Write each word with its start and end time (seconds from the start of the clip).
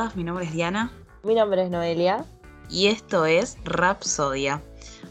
y 0.00 0.02
todas, 0.02 0.16
mi 0.16 0.24
nombre 0.24 0.44
es 0.46 0.52
Diana. 0.52 0.90
Mi 1.24 1.34
nombre 1.34 1.62
es 1.62 1.70
Noelia. 1.70 2.24
Y 2.70 2.86
esto 2.86 3.26
es 3.26 3.58
Rapsodia. 3.64 4.62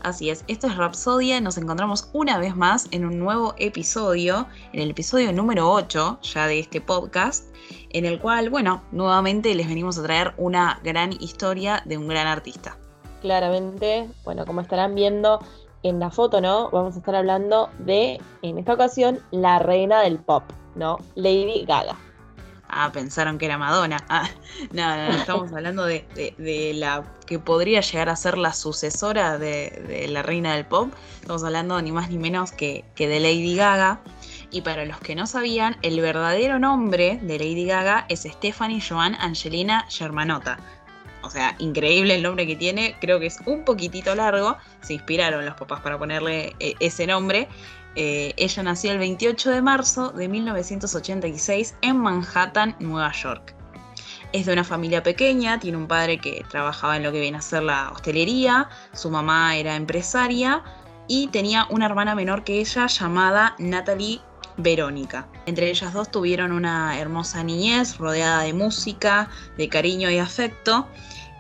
Así 0.02 0.30
es, 0.30 0.44
esto 0.48 0.66
es 0.68 0.78
Rapsodia, 0.78 1.40
nos 1.42 1.58
encontramos 1.58 2.10
una 2.14 2.40
vez 2.40 2.56
más 2.56 2.88
en 2.92 3.06
un 3.06 3.20
nuevo 3.20 3.54
episodio, 3.58 4.48
en 4.74 4.82
el 4.82 4.92
episodio 4.92 5.32
número 5.32 5.70
8 5.70 6.20
ya 6.22 6.48
de 6.48 6.60
este 6.60 6.82
podcast, 6.82 7.54
en 7.92 8.06
el 8.06 8.20
cual, 8.20 8.50
bueno, 8.50 8.82
nuevamente 8.92 9.54
les 9.54 9.68
venimos 9.68 10.00
a 10.00 10.04
traer 10.04 10.34
una 10.38 10.80
gran 10.84 11.12
historia 11.14 11.84
de 11.86 11.98
un 11.98 12.08
gran 12.08 12.26
artista. 12.26 12.78
Claramente, 13.22 14.10
bueno, 14.24 14.46
como 14.46 14.62
estarán 14.62 14.96
viendo 14.96 15.40
en 15.84 16.00
la 16.00 16.10
foto, 16.10 16.42
¿no? 16.42 16.70
Vamos 16.72 16.96
a 16.96 17.00
estar 17.00 17.16
hablando 17.16 17.70
de, 17.80 18.20
en 18.42 18.58
esta 18.58 18.74
ocasión, 18.74 19.20
la 19.32 19.60
reina 19.60 20.02
del 20.02 20.18
pop, 20.18 20.44
¿no? 20.76 20.98
Lady 21.16 21.66
Gaga. 21.66 21.96
Ah, 22.72 22.92
pensaron 22.92 23.40
que 23.40 23.46
era 23.46 23.58
Madonna. 23.58 23.98
Ah, 24.10 24.30
no, 24.72 24.96
no, 24.96 25.18
estamos 25.18 25.52
hablando 25.52 25.86
de, 25.86 26.06
la 26.76 27.04
que 27.26 27.40
podría 27.40 27.82
llegar 27.82 28.10
a 28.10 28.16
ser 28.16 28.38
la 28.38 28.54
sucesora 28.54 29.40
de, 29.40 30.06
la 30.10 30.22
reina 30.22 30.56
del 30.56 30.66
pop. 30.66 30.94
Estamos 31.20 31.44
hablando 31.44 31.82
ni 31.82 31.92
más 31.92 32.10
ni 32.10 32.20
menos 32.20 32.52
que, 32.52 32.86
que 32.96 33.08
de 33.08 33.20
Lady 33.20 33.56
Gaga. 33.56 34.00
Y 34.52 34.62
para 34.62 34.86
los 34.86 35.00
que 35.00 35.16
no 35.16 35.26
sabían, 35.26 35.78
el 35.82 36.00
verdadero 36.00 36.60
nombre 36.60 37.20
de 37.22 37.40
Lady 37.40 37.66
Gaga 37.66 38.06
es 38.08 38.22
Stephanie 38.22 38.82
Joan 38.88 39.16
Angelina 39.16 39.86
Germanotta. 39.90 40.60
O 41.22 41.30
sea, 41.30 41.56
increíble 41.60 42.16
el 42.16 42.24
nombre 42.24 42.48
que 42.48 42.56
tiene, 42.56 42.96
creo 43.02 43.20
que 43.20 43.26
es 43.26 43.40
un 43.46 43.66
poquitito 43.66 44.16
largo, 44.16 44.58
se 44.82 44.94
inspiraron 44.94 45.46
los 45.46 45.56
papás 45.56 45.82
para 45.82 45.98
ponerle 45.98 46.56
eh, 46.60 46.76
ese 46.80 47.06
nombre, 47.08 47.50
eh, 48.02 48.34
ella 48.38 48.64
nació 48.64 48.94
el 48.94 48.98
28 48.98 49.52
de 49.52 49.62
marzo 49.62 50.12
de 50.12 50.30
1986 50.30 51.76
en 51.82 51.98
Manhattan, 51.98 52.74
Nueva 52.80 53.12
York. 53.12 53.54
Es 54.32 54.46
de 54.46 54.54
una 54.54 54.64
familia 54.64 55.04
pequeña, 55.04 55.60
tiene 55.60 55.76
un 55.76 55.86
padre 55.86 56.18
que 56.18 56.46
trabajaba 56.50 56.96
en 56.96 57.04
lo 57.04 57.12
que 57.12 57.20
viene 57.20 57.40
a 57.40 57.42
ser 57.42 57.64
la 57.64 57.92
hostelería, 57.92 58.70
su 58.94 59.10
mamá 59.10 59.58
era 59.58 59.76
empresaria 59.76 60.64
y 61.10 61.28
tenía 61.28 61.68
una 61.72 61.88
hermana 61.88 62.16
menor 62.16 62.46
que 62.46 62.62
ella 62.62 62.88
llamada 62.88 63.56
Natalie 63.60 64.22
Verónica. 64.56 65.28
Entre 65.46 65.70
ellas 65.70 65.92
dos 65.92 66.10
tuvieron 66.10 66.54
una 66.54 66.98
hermosa 66.98 67.44
niñez 67.44 67.98
rodeada 67.98 68.44
de 68.44 68.54
música, 68.54 69.30
de 69.58 69.68
cariño 69.68 70.10
y 70.10 70.20
afecto. 70.20 70.88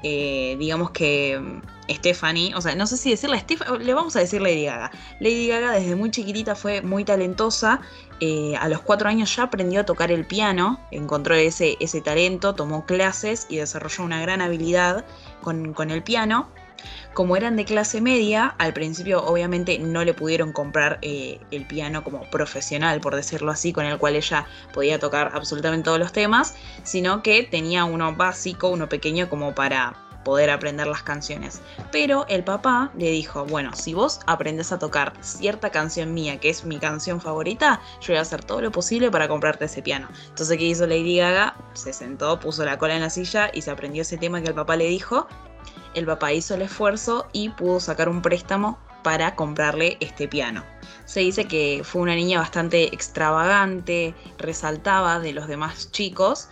Eh, 0.03 0.55
digamos 0.59 0.91
que 0.91 1.41
Stephanie, 1.89 2.53
o 2.55 2.61
sea, 2.61 2.75
no 2.75 2.87
sé 2.87 2.95
si 2.97 3.09
decirle 3.09 3.39
Stephanie, 3.39 3.83
le 3.83 3.93
vamos 3.93 4.15
a 4.15 4.19
decir 4.19 4.41
Lady 4.41 4.65
Gaga. 4.65 4.91
Lady 5.19 5.47
Gaga 5.47 5.71
desde 5.71 5.95
muy 5.95 6.11
chiquitita 6.11 6.55
fue 6.55 6.81
muy 6.81 7.03
talentosa, 7.03 7.81
eh, 8.21 8.55
a 8.59 8.67
los 8.67 8.81
cuatro 8.81 9.07
años 9.07 9.33
ya 9.33 9.43
aprendió 9.43 9.81
a 9.81 9.85
tocar 9.85 10.11
el 10.11 10.25
piano, 10.25 10.79
encontró 10.91 11.35
ese, 11.35 11.77
ese 11.79 12.01
talento, 12.01 12.53
tomó 12.53 12.85
clases 12.85 13.47
y 13.49 13.57
desarrolló 13.57 14.03
una 14.03 14.21
gran 14.21 14.41
habilidad 14.41 15.05
con, 15.41 15.91
el 15.91 16.03
piano. 16.03 16.49
Como 17.13 17.35
eran 17.35 17.55
de 17.55 17.65
clase 17.65 18.01
media, 18.01 18.55
al 18.57 18.73
principio 18.73 19.23
obviamente 19.25 19.77
no 19.79 20.03
le 20.03 20.13
pudieron 20.13 20.53
comprar 20.53 20.99
eh, 21.01 21.39
el 21.51 21.65
piano 21.65 22.03
como 22.03 22.21
profesional, 22.29 23.01
por 23.01 23.15
decirlo 23.15 23.51
así, 23.51 23.73
con 23.73 23.85
el 23.85 23.97
cual 23.97 24.15
ella 24.15 24.45
podía 24.73 24.99
tocar 24.99 25.31
absolutamente 25.33 25.85
todos 25.85 25.99
los 25.99 26.11
temas, 26.11 26.55
sino 26.83 27.23
que 27.23 27.43
tenía 27.43 27.85
uno 27.85 28.15
básico, 28.15 28.69
uno 28.69 28.87
pequeño 28.89 29.29
como 29.29 29.53
para 29.55 29.95
poder 30.23 30.49
aprender 30.49 30.87
las 30.87 31.03
canciones. 31.03 31.61
Pero 31.91 32.25
el 32.27 32.43
papá 32.43 32.91
le 32.97 33.11
dijo, 33.11 33.45
bueno, 33.45 33.75
si 33.75 33.93
vos 33.93 34.19
aprendes 34.27 34.71
a 34.71 34.79
tocar 34.79 35.13
cierta 35.21 35.69
canción 35.71 36.13
mía, 36.13 36.39
que 36.39 36.49
es 36.49 36.65
mi 36.65 36.77
canción 36.77 37.21
favorita, 37.21 37.81
yo 38.01 38.07
voy 38.09 38.17
a 38.17 38.21
hacer 38.21 38.43
todo 38.43 38.61
lo 38.61 38.71
posible 38.71 39.09
para 39.11 39.27
comprarte 39.27 39.65
ese 39.65 39.81
piano. 39.81 40.07
Entonces, 40.27 40.57
¿qué 40.57 40.65
hizo 40.65 40.85
Lady 40.85 41.17
Gaga? 41.17 41.55
Se 41.73 41.93
sentó, 41.93 42.39
puso 42.39 42.65
la 42.65 42.77
cola 42.77 42.95
en 42.95 43.01
la 43.01 43.09
silla 43.09 43.49
y 43.53 43.61
se 43.61 43.71
aprendió 43.71 44.01
ese 44.01 44.17
tema 44.17 44.41
que 44.41 44.49
el 44.49 44.55
papá 44.55 44.75
le 44.75 44.85
dijo. 44.85 45.27
El 45.93 46.05
papá 46.05 46.33
hizo 46.33 46.55
el 46.55 46.61
esfuerzo 46.61 47.27
y 47.33 47.49
pudo 47.49 47.79
sacar 47.79 48.09
un 48.09 48.21
préstamo 48.21 48.79
para 49.03 49.35
comprarle 49.35 49.97
este 50.01 50.27
piano. 50.27 50.63
Se 51.05 51.21
dice 51.21 51.45
que 51.45 51.81
fue 51.83 52.01
una 52.01 52.15
niña 52.15 52.39
bastante 52.39 52.93
extravagante, 52.93 54.13
resaltaba 54.37 55.19
de 55.19 55.33
los 55.33 55.47
demás 55.47 55.91
chicos 55.91 56.49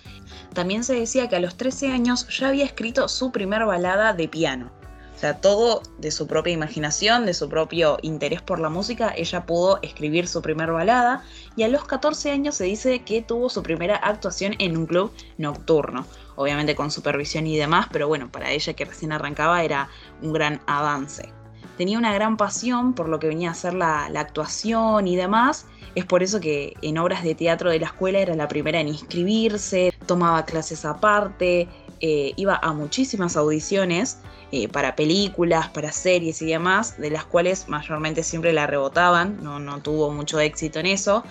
también 0.54 0.84
se 0.84 0.96
decía 0.96 1.30
que 1.30 1.36
a 1.36 1.40
los 1.40 1.56
13 1.56 1.92
años 1.92 2.28
ya 2.36 2.48
había 2.48 2.66
escrito 2.66 3.08
su 3.08 3.32
primer 3.32 3.66
balada 3.66 4.14
de 4.14 4.28
piano. 4.28 4.72
O 5.18 5.20
sea, 5.20 5.42
todo 5.42 5.82
de 5.98 6.12
su 6.12 6.28
propia 6.28 6.54
imaginación, 6.54 7.26
de 7.26 7.34
su 7.34 7.50
propio 7.50 7.98
interés 8.04 8.40
por 8.44 8.60
la 8.60 8.70
música, 8.70 9.16
ella 9.18 9.48
pudo 9.48 9.80
escribir 9.82 10.28
su 10.28 10.44
primer 10.44 10.72
balada 10.72 11.24
y 11.56 11.64
a 11.64 11.68
los 11.70 11.86
14 11.86 12.30
años 12.30 12.54
se 12.54 12.66
dice 12.66 13.00
que 13.00 13.24
tuvo 13.24 13.50
su 13.50 13.64
primera 13.64 13.96
actuación 13.96 14.54
en 14.60 14.78
un 14.78 14.86
club 14.86 15.12
nocturno, 15.40 16.06
obviamente 16.36 16.76
con 16.76 16.92
supervisión 16.92 17.48
y 17.48 17.58
demás, 17.58 17.88
pero 17.92 18.08
bueno, 18.08 18.32
para 18.32 18.52
ella 18.52 18.74
que 18.74 18.86
recién 18.86 19.12
arrancaba 19.12 19.64
era 19.64 19.90
un 20.22 20.34
gran 20.34 20.62
avance. 20.68 21.34
Tenía 21.78 21.98
una 21.98 22.14
gran 22.14 22.38
pasión 22.38 22.94
por 22.94 23.10
lo 23.10 23.18
que 23.18 23.28
venía 23.28 23.50
a 23.50 23.56
ser 23.56 23.74
la, 23.74 24.10
la 24.12 24.20
actuación 24.20 25.08
y 25.08 25.16
demás, 25.16 25.66
es 25.96 26.06
por 26.06 26.24
eso 26.24 26.40
que 26.40 26.74
en 26.82 26.98
obras 26.98 27.24
de 27.24 27.36
teatro 27.36 27.70
de 27.70 27.80
la 27.80 27.88
escuela 27.88 28.20
era 28.20 28.36
la 28.36 28.48
primera 28.48 28.80
en 28.80 28.88
inscribirse, 28.88 29.94
tomaba 30.06 30.46
clases 30.46 30.86
aparte, 30.86 31.68
eh, 32.00 32.34
iba 32.36 32.60
a 32.62 32.74
muchísimas 32.74 33.36
audiciones 33.36 34.20
eh, 34.52 34.68
para 34.68 34.96
películas, 34.96 35.70
para 35.70 35.92
series 35.92 36.42
y 36.42 36.48
demás, 36.48 36.98
de 37.00 37.10
las 37.10 37.26
cuales 37.26 37.68
mayormente 37.68 38.24
siempre 38.24 38.54
la 38.54 38.68
rebotaban, 38.68 39.44
no, 39.44 39.60
no 39.60 39.82
tuvo 39.82 40.12
mucho 40.12 40.40
éxito 40.40 40.80
en 40.80 40.86
eso, 40.86 41.24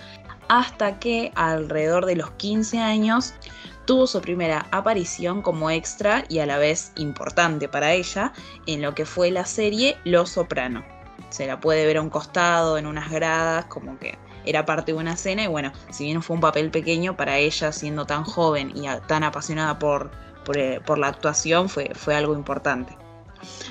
hasta 0.49 0.99
que 0.99 1.31
alrededor 1.35 2.05
de 2.05 2.15
los 2.15 2.31
15 2.31 2.79
años 2.79 3.33
tuvo 3.85 4.05
su 4.05 4.19
primera 4.21 4.67
aparición 4.71 5.41
como 5.41 5.71
extra 5.71 6.25
y 6.27 6.39
a 6.39 6.45
la 6.45 6.57
vez 6.57 6.91
importante 6.97 7.69
para 7.69 7.93
ella 7.93 8.33
en 8.65 8.81
lo 8.81 8.93
que 8.93 9.05
fue 9.05 9.31
la 9.31 9.45
serie 9.45 9.97
Los 10.03 10.31
Soprano. 10.31 10.83
Se 11.29 11.47
la 11.47 11.59
puede 11.59 11.85
ver 11.85 11.97
a 11.97 12.01
un 12.01 12.09
costado, 12.09 12.77
en 12.77 12.85
unas 12.85 13.09
gradas, 13.09 13.65
como 13.65 13.97
que 13.97 14.17
era 14.47 14.65
parte 14.65 14.93
de 14.93 14.97
una 14.97 15.13
escena 15.13 15.43
y 15.43 15.47
bueno, 15.47 15.71
si 15.89 16.05
bien 16.05 16.21
fue 16.21 16.35
un 16.35 16.41
papel 16.41 16.71
pequeño 16.71 17.15
para 17.15 17.37
ella 17.37 17.71
siendo 17.71 18.05
tan 18.05 18.23
joven 18.23 18.71
y 18.75 18.85
tan 19.07 19.23
apasionada 19.23 19.77
por, 19.79 20.11
eh, 20.55 20.79
por, 20.85 20.97
la 20.97 21.07
actuación 21.07 21.69
fue, 21.69 21.91
fue 21.93 22.15
algo 22.15 22.33
importante. 22.33 22.97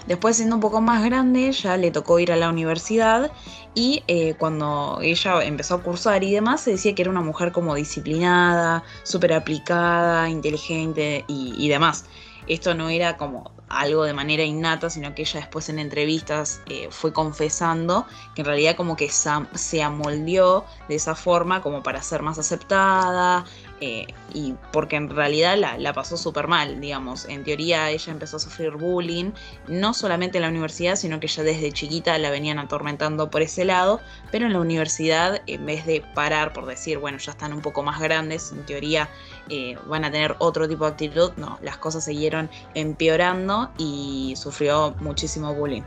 Después 0.07 0.37
siendo 0.37 0.55
un 0.55 0.61
poco 0.61 0.81
más 0.81 1.05
grande 1.05 1.51
ya 1.51 1.77
le 1.77 1.91
tocó 1.91 2.21
ir 2.21 2.31
a 2.31 2.37
la 2.37 2.49
universidad 2.49 3.33
y 3.75 4.05
eh, 4.07 4.35
cuando 4.39 5.01
ella 5.03 5.43
empezó 5.43 5.75
a 5.75 5.83
cursar 5.83 6.23
y 6.23 6.33
demás 6.33 6.61
se 6.61 6.73
decía 6.73 6.95
que 6.95 7.03
era 7.03 7.11
una 7.11 7.21
mujer 7.21 7.51
como 7.51 7.75
disciplinada, 7.75 8.85
súper 9.03 9.33
aplicada, 9.33 10.29
inteligente 10.31 11.25
y 11.27 11.69
demás. 11.69 12.05
Esto 12.47 12.75
no 12.75 12.89
era 12.89 13.17
como 13.17 13.57
algo 13.69 14.05
de 14.05 14.13
manera 14.13 14.45
innata, 14.45 14.91
sino 14.91 15.15
que 15.15 15.23
ella 15.23 15.41
después 15.41 15.69
en 15.69 15.79
entrevistas 15.79 16.61
eh, 16.67 16.89
fue 16.91 17.13
confesando 17.13 18.07
que 18.35 18.43
en 18.43 18.47
realidad 18.47 18.77
como 18.77 18.97
que 18.97 19.09
se 19.11 19.83
amoldeó 19.83 20.65
de 20.89 20.95
esa 20.95 21.15
forma 21.15 21.63
como 21.63 21.83
para 21.83 22.03
ser 22.03 22.23
más 22.23 22.39
aceptada, 22.39 23.45
eh, 23.81 24.07
y 24.33 24.55
porque 24.73 24.97
en 24.97 25.11
realidad 25.11 25.57
la, 25.57 25.93
pasó 25.93 26.17
súper 26.17 26.49
mal, 26.49 26.81
digamos. 26.81 27.27
En 27.27 27.45
teoría 27.45 27.91
ella 27.91 28.13
empezó 28.13 28.37
a 28.37 28.41
sufrir 28.41 28.73
bullying, 28.73 29.33
no 29.69 29.95
solamente 29.95 30.39
en 30.39 30.43
la 30.43 30.49
universidad, 30.49 30.97
sino 30.97 31.21
que 31.21 31.27
ya 31.27 31.43
desde 31.43 31.73
chiquita 31.73 32.17
la 32.19 32.31
venían 32.31 32.59
atormentando 32.59 33.31
por 33.31 33.43
ese 33.43 33.65
lado, 33.65 34.01
pero 34.31 34.47
en 34.47 34.53
la 34.53 34.61
universidad, 34.61 35.43
en 35.47 35.67
vez 35.67 35.85
de 35.87 36.03
parar 36.15 36.53
por 36.53 36.67
decir, 36.67 36.99
bueno, 36.99 37.19
ya 37.19 37.33
están 37.33 37.53
un 37.53 37.61
poco 37.61 37.83
más 37.83 38.01
grandes, 38.01 38.53
en 38.53 38.65
teoría 38.65 39.09
eh, 39.49 39.77
van 39.87 40.05
a 40.05 40.11
tener 40.11 40.37
otro 40.39 40.69
tipo 40.69 40.85
de 40.85 40.91
actitud, 40.93 41.33
no, 41.37 41.59
las 41.63 41.77
cosas 41.77 42.05
siguieron 42.05 42.51
empeorando 42.75 43.71
y 43.79 44.35
sufrió 44.37 44.95
muchísimo 45.01 45.55
bullying. 45.55 45.83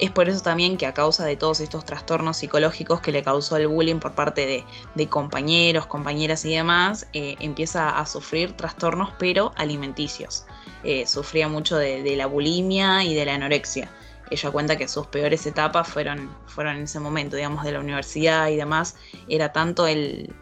Es 0.00 0.10
por 0.10 0.28
eso 0.28 0.40
también 0.40 0.76
que 0.76 0.86
a 0.86 0.94
causa 0.94 1.24
de 1.24 1.36
todos 1.36 1.60
estos 1.60 1.84
trastornos 1.84 2.38
psicológicos 2.38 3.00
que 3.00 3.12
le 3.12 3.22
causó 3.22 3.56
el 3.56 3.68
bullying 3.68 4.00
por 4.00 4.12
parte 4.12 4.64
de, 4.94 5.08
compañeros, 5.08 5.86
compañeras 5.86 6.44
y 6.44 6.54
demás, 6.54 7.06
eh, 7.12 7.36
empieza 7.38 7.96
a 7.98 8.04
sufrir 8.04 8.56
trastornos 8.56 9.10
pero 9.18 9.52
alimenticios. 9.56 10.46
Eh, 10.82 11.06
sufría 11.06 11.48
mucho 11.48 11.76
de, 11.76 12.16
la 12.16 12.26
bulimia 12.26 13.04
y 13.04 13.14
de 13.14 13.24
la 13.24 13.34
anorexia. 13.34 13.88
Ella 14.30 14.50
cuenta 14.50 14.76
que 14.76 14.88
sus 14.88 15.06
peores 15.06 15.46
etapas 15.46 15.86
fueron, 15.86 16.34
fueron 16.46 16.76
en 16.76 16.84
ese 16.84 16.98
momento, 16.98 17.36
digamos, 17.36 17.62
de 17.62 17.72
la 17.72 17.80
universidad 17.80 18.48
y 18.48 18.56
demás. 18.56 18.96
Era 19.28 19.52
tanto 19.52 19.86
el, 19.86 20.34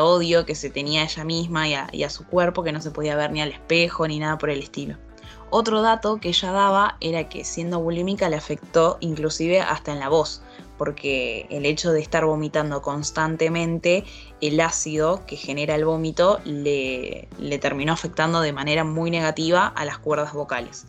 odio 0.00 0.46
que 0.46 0.54
se 0.54 0.70
tenía 0.70 1.02
a 1.02 1.04
ella 1.04 1.24
misma 1.24 1.68
y 1.68 2.04
a 2.04 2.10
su 2.10 2.24
cuerpo 2.26 2.62
que 2.62 2.72
no 2.72 2.80
se 2.80 2.90
podía 2.90 3.16
ver 3.16 3.32
ni 3.32 3.42
al 3.42 3.50
espejo 3.50 4.08
ni 4.08 4.18
nada 4.18 4.38
por 4.38 4.48
el 4.48 4.60
estilo. 4.60 4.96
Otro 5.50 5.80
dato 5.80 6.18
que 6.18 6.28
ella 6.28 6.52
daba 6.52 6.96
era 7.00 7.28
que 7.28 7.44
siendo 7.44 7.80
bulímica 7.80 8.28
le 8.28 8.36
afectó 8.36 8.98
inclusive 9.00 9.60
hasta 9.60 9.92
en 9.92 9.98
la 9.98 10.10
voz, 10.10 10.42
porque 10.76 11.46
el 11.48 11.64
hecho 11.64 11.90
de 11.92 12.00
estar 12.00 12.26
vomitando 12.26 12.82
constantemente, 12.82 14.04
el 14.42 14.60
ácido 14.60 15.24
que 15.26 15.36
genera 15.36 15.74
el 15.74 15.86
vómito 15.86 16.40
le, 16.44 17.28
le 17.38 17.58
terminó 17.58 17.94
afectando 17.94 18.40
de 18.42 18.52
manera 18.52 18.84
muy 18.84 19.10
negativa 19.10 19.66
a 19.66 19.84
las 19.86 19.98
cuerdas 19.98 20.34
vocales. 20.34 20.86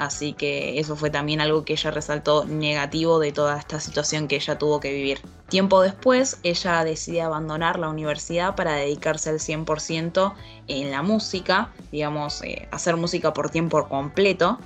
Así 0.00 0.32
que 0.32 0.80
eso 0.80 0.96
fue 0.96 1.10
también 1.10 1.42
algo 1.42 1.66
que 1.66 1.74
ella 1.74 1.90
resaltó 1.90 2.46
negativo 2.46 3.18
de 3.18 3.32
toda 3.32 3.58
esta 3.58 3.80
situación 3.80 4.28
que 4.28 4.36
ella 4.36 4.56
tuvo 4.56 4.80
que 4.80 4.90
vivir. 4.90 5.20
Tiempo 5.50 5.82
después, 5.82 6.38
ella 6.42 6.82
decide 6.84 7.20
abandonar 7.20 7.78
la 7.78 7.90
universidad 7.90 8.54
para 8.54 8.72
dedicarse 8.72 9.28
al 9.28 9.40
100% 9.40 10.32
en 10.68 10.90
la 10.90 11.02
música, 11.02 11.68
digamos, 11.92 12.40
eh, 12.44 12.66
hacer 12.70 12.96
música 12.96 13.34
por 13.34 13.50
tiempo 13.50 13.86
completo. 13.90 14.58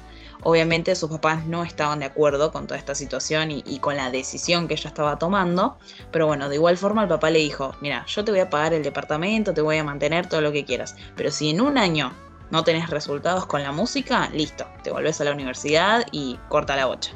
Obviamente 0.45 0.95
sus 0.95 1.11
papás 1.11 1.45
no 1.47 1.65
estaban 1.65 1.99
de 1.99 2.05
acuerdo 2.05 2.53
con 2.53 2.69
toda 2.69 2.79
esta 2.79 2.95
situación 2.95 3.51
y, 3.51 3.65
y, 3.67 3.81
con 3.81 3.97
la 3.97 4.13
decisión 4.13 4.69
que 4.69 4.75
ella 4.75 4.89
estaba 4.89 5.19
tomando, 5.19 5.79
pero 6.13 6.29
bueno, 6.29 6.49
de 6.49 6.55
igual 6.55 6.77
forma 6.77 7.03
el 7.03 7.09
papá 7.09 7.31
le 7.31 7.41
dijo, 7.41 7.75
mira, 7.81 8.07
yo 8.07 8.25
te 8.25 8.31
voy 8.31 8.41
a 8.41 8.51
pagar 8.51 8.73
el 8.73 8.85
departamento, 8.85 9.53
te 9.53 9.63
voy 9.63 9.79
a 9.79 9.85
mantener 9.85 10.29
todo 10.29 10.43
lo 10.43 10.53
que 10.53 10.65
quieras, 10.65 10.95
pero 11.17 11.33
si 11.33 11.51
en 11.51 11.61
un 11.61 11.77
año 11.77 12.13
no 12.55 12.63
tenés 12.63 12.89
resultados 12.89 13.47
con 13.47 13.65
la 13.65 13.73
música, 13.73 14.31
listo, 14.33 14.65
te 14.85 14.93
volvés 14.93 15.21
a 15.21 15.25
la 15.25 15.33
universidad 15.33 16.07
y 16.13 16.39
corta 16.49 16.77
la 16.77 16.87
bocha. 16.87 17.11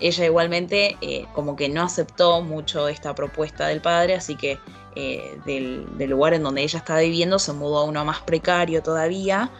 Ella 0.00 0.26
igualmente 0.26 0.98
eh, 1.00 1.24
como 1.32 1.56
que 1.56 1.70
no 1.70 1.82
aceptó 1.82 2.42
mucho 2.42 2.86
esta 2.86 3.14
propuesta 3.14 3.68
del 3.68 3.80
padre, 3.80 4.16
así 4.16 4.36
que 4.36 4.58
eh, 4.94 5.38
del, 5.46 5.86
lugar 6.10 6.34
en 6.34 6.42
donde 6.42 6.62
ella 6.62 6.78
estaba 6.78 7.00
viviendo 7.00 7.38
se 7.38 7.54
mudó 7.54 7.78
a 7.78 7.84
uno 7.84 8.04
más 8.04 8.20
precario 8.20 8.82
todavía 8.82 9.50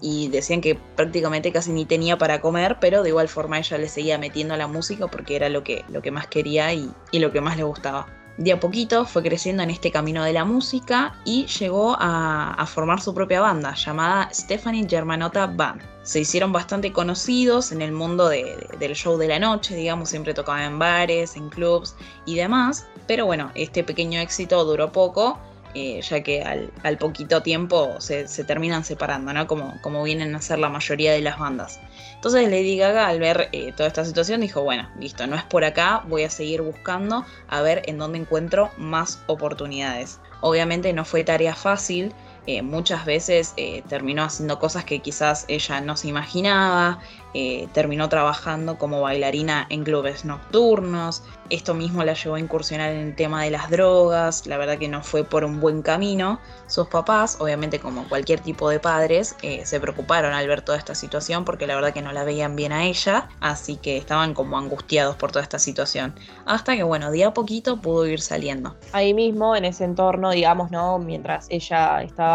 y 0.00 0.28
decían 0.28 0.62
que 0.62 0.74
prácticamente 0.74 1.52
casi 1.52 1.70
ni 1.70 1.84
tenía 1.84 2.16
para 2.16 2.40
comer, 2.40 2.78
pero 2.80 3.02
de 3.02 3.10
igual 3.10 3.28
forma 3.28 3.58
ella 3.58 3.76
le 3.76 3.90
seguía 3.90 4.16
metiendo 4.16 4.54
a 4.54 4.56
la 4.56 4.68
música 4.68 5.06
porque 5.06 5.36
era 5.36 5.50
lo 5.50 5.62
que, 5.62 5.84
lo 5.90 6.00
que 6.00 6.10
más 6.10 6.28
quería 6.28 6.72
y, 6.72 6.90
y 7.10 7.18
lo 7.18 7.30
que 7.30 7.42
más 7.42 7.58
le 7.58 7.64
gustaba 7.64 8.21
de 8.38 8.52
a 8.52 8.60
poquito 8.60 9.04
fue 9.04 9.22
creciendo 9.22 9.62
en 9.62 9.70
este 9.70 9.90
camino 9.90 10.24
de 10.24 10.32
la 10.32 10.44
música 10.44 11.14
y 11.24 11.46
llegó 11.46 11.96
a, 11.98 12.64
formar 12.66 13.00
su 13.00 13.12
propia 13.12 13.40
banda 13.40 13.74
llamada 13.74 14.28
Stephanie 14.32 14.86
Germanota 14.88 15.46
Band. 15.46 15.82
Se 16.02 16.20
hicieron 16.20 16.52
bastante 16.52 16.92
conocidos 16.92 17.72
en 17.72 17.82
el 17.82 17.92
mundo 17.92 18.28
de, 18.28 18.44
de, 18.44 18.78
del 18.78 18.94
show 18.94 19.18
de 19.18 19.28
la 19.28 19.38
noche, 19.38 19.74
digamos, 19.74 20.08
siempre 20.08 20.34
tocaban 20.34 20.62
en 20.62 20.78
bares, 20.78 21.36
en 21.36 21.48
clubs 21.50 21.94
y 22.24 22.36
demás, 22.36 22.86
pero 23.06 23.26
bueno, 23.26 23.50
este 23.54 23.84
pequeño 23.84 24.20
éxito 24.20 24.64
duró 24.64 24.90
poco. 24.90 25.38
Eh, 25.74 26.02
ya 26.02 26.22
que 26.22 26.42
al, 26.42 26.98
poquito 26.98 27.42
tiempo 27.42 27.98
se, 27.98 28.28
se 28.28 28.44
terminan 28.44 28.84
separando, 28.84 29.32
¿no? 29.32 29.46
Como, 29.46 29.80
como, 29.80 30.02
vienen 30.02 30.34
a 30.34 30.42
ser 30.42 30.58
la 30.58 30.68
mayoría 30.68 31.12
de 31.12 31.22
las 31.22 31.38
bandas. 31.38 31.80
Entonces 32.14 32.44
Lady 32.50 32.76
Gaga 32.76 33.08
al 33.08 33.18
ver 33.18 33.48
eh, 33.52 33.72
toda 33.72 33.88
esta 33.88 34.04
situación 34.04 34.42
dijo, 34.42 34.62
bueno, 34.62 34.88
listo, 34.98 35.26
no 35.26 35.34
es 35.34 35.44
por 35.44 35.64
acá, 35.64 36.02
voy 36.06 36.24
a 36.24 36.30
seguir 36.30 36.60
buscando 36.60 37.24
a 37.48 37.62
ver 37.62 37.82
en 37.86 37.96
dónde 37.96 38.18
encuentro 38.18 38.70
más 38.76 39.22
oportunidades. 39.28 40.20
Obviamente 40.42 40.92
no 40.92 41.06
fue 41.06 41.24
tarea 41.24 41.54
fácil, 41.54 42.12
eh, 42.46 42.62
muchas 42.62 43.04
veces 43.04 43.54
eh, 43.56 43.82
terminó 43.88 44.24
haciendo 44.24 44.58
cosas 44.58 44.84
que 44.84 45.00
quizás 45.00 45.44
ella 45.48 45.80
no 45.80 45.96
se 45.96 46.08
imaginaba, 46.08 46.98
eh, 47.34 47.68
terminó 47.72 48.08
trabajando 48.08 48.78
como 48.78 49.00
bailarina 49.00 49.66
en 49.70 49.84
clubes 49.84 50.24
nocturnos, 50.24 51.22
esto 51.52 51.74
mismo 51.74 52.02
la 52.02 52.14
llevó 52.14 52.36
a 52.36 52.40
incursionar 52.40 52.92
en 52.92 53.08
el 53.08 53.14
tema 53.14 53.42
de 53.44 53.50
las 53.50 53.68
drogas, 53.68 54.46
la 54.46 54.56
verdad 54.56 54.78
que 54.78 54.88
no 54.88 55.02
fue 55.02 55.22
por 55.22 55.44
un 55.44 55.60
buen 55.60 55.82
camino. 55.82 56.40
Sus 56.66 56.88
papás, 56.88 57.36
obviamente 57.40 57.78
como 57.78 58.08
cualquier 58.08 58.40
tipo 58.40 58.70
de 58.70 58.80
padres, 58.80 59.36
eh, 59.42 59.66
se 59.66 59.78
preocuparon 59.78 60.32
al 60.32 60.48
ver 60.48 60.62
toda 60.62 60.78
esta 60.78 60.94
situación 60.94 61.44
porque 61.44 61.66
la 61.66 61.74
verdad 61.74 61.92
que 61.92 62.00
no 62.00 62.10
la 62.12 62.24
veían 62.24 62.56
bien 62.56 62.72
a 62.72 62.84
ella, 62.84 63.28
así 63.40 63.76
que 63.76 63.98
estaban 63.98 64.32
como 64.32 64.56
angustiados 64.56 65.16
por 65.16 65.30
toda 65.30 65.42
esta 65.42 65.58
situación. 65.58 66.14
Hasta 66.46 66.74
que 66.74 66.84
bueno, 66.84 67.10
día 67.10 67.28
a 67.28 67.34
poquito 67.34 67.76
pudo 67.82 68.06
ir 68.06 68.22
saliendo. 68.22 68.74
Ahí 68.92 69.12
mismo, 69.12 69.54
en 69.54 69.66
ese 69.66 69.84
entorno, 69.84 70.30
digamos, 70.30 70.70
¿no? 70.70 70.98
Mientras 70.98 71.48
ella 71.50 72.02
estaba 72.02 72.31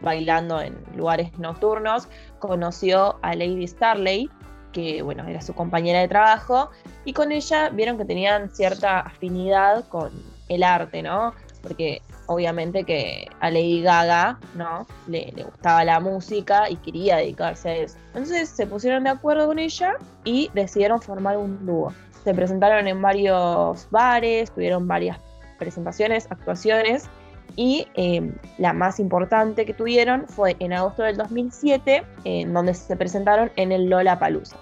bailando 0.00 0.60
en 0.60 0.76
lugares 0.94 1.36
nocturnos, 1.38 2.08
conoció 2.38 3.16
a 3.22 3.34
Lady 3.34 3.66
Starley, 3.66 4.30
que 4.72 5.02
bueno, 5.02 5.26
era 5.26 5.40
su 5.40 5.54
compañera 5.54 6.00
de 6.00 6.08
trabajo, 6.08 6.70
y 7.04 7.12
con 7.12 7.32
ella 7.32 7.70
vieron 7.70 7.96
que 7.96 8.04
tenían 8.04 8.50
cierta 8.50 9.00
afinidad 9.00 9.88
con 9.88 10.12
el 10.48 10.62
arte, 10.62 11.02
¿no? 11.02 11.34
Porque 11.62 12.02
obviamente 12.26 12.84
que 12.84 13.28
a 13.40 13.50
Lady 13.50 13.82
Gaga, 13.82 14.38
¿no? 14.54 14.86
Le, 15.06 15.32
le, 15.34 15.44
gustaba 15.44 15.84
la 15.84 16.00
música 16.00 16.68
y 16.68 16.76
quería 16.76 17.16
dedicarse 17.16 17.68
a 17.68 17.76
eso. 17.76 17.98
Entonces 18.08 18.50
se 18.50 18.66
pusieron 18.66 19.04
de 19.04 19.10
acuerdo 19.10 19.46
con 19.46 19.58
ella 19.58 19.94
y 20.24 20.50
decidieron 20.52 21.00
formar 21.00 21.38
un 21.38 21.64
dúo. 21.64 21.92
Se 22.24 22.34
presentaron 22.34 22.86
en 22.86 23.00
varios 23.00 23.88
bares, 23.90 24.50
tuvieron 24.50 24.86
varias 24.86 25.18
presentaciones, 25.58 26.26
actuaciones 26.30 27.08
y 27.56 27.86
eh, 27.94 28.32
la 28.58 28.72
más 28.72 28.98
importante 28.98 29.64
que 29.64 29.74
tuvieron 29.74 30.26
fue 30.28 30.56
en 30.58 30.72
agosto 30.72 31.02
del 31.02 31.16
2007, 31.16 32.04
en 32.24 32.52
donde 32.52 32.74
se 32.74 32.96
presentaron 32.96 33.50
en 33.56 33.72
el 33.72 33.88
Lola 33.88 34.18
Palusa. 34.18 34.56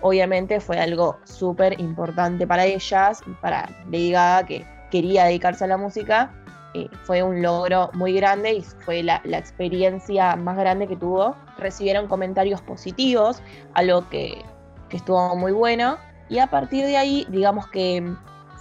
Obviamente 0.00 0.60
fue 0.60 0.78
algo 0.78 1.18
súper 1.24 1.78
importante 1.80 2.46
para 2.46 2.64
ellas, 2.64 3.20
para 3.40 3.68
Lady 3.90 4.12
Gaga 4.12 4.46
que 4.46 4.64
quería 4.90 5.24
dedicarse 5.24 5.64
a 5.64 5.66
la 5.66 5.76
música. 5.76 6.32
Eh, 6.74 6.88
fue 7.04 7.22
un 7.22 7.42
logro 7.42 7.90
muy 7.94 8.12
grande 8.12 8.54
y 8.54 8.62
fue 8.62 9.02
la, 9.02 9.20
la, 9.24 9.38
experiencia 9.38 10.36
más 10.36 10.56
grande 10.56 10.86
que 10.86 10.96
tuvo. 10.96 11.34
Recibieron 11.58 12.06
comentarios 12.06 12.60
positivos, 12.62 13.42
algo 13.74 14.08
que, 14.08 14.44
que 14.88 14.98
estuvo 14.98 15.34
muy 15.34 15.52
bueno. 15.52 15.98
Y 16.28 16.38
a 16.38 16.46
partir 16.46 16.84
de 16.84 16.96
ahí, 16.96 17.26
digamos 17.30 17.66
que 17.68 18.14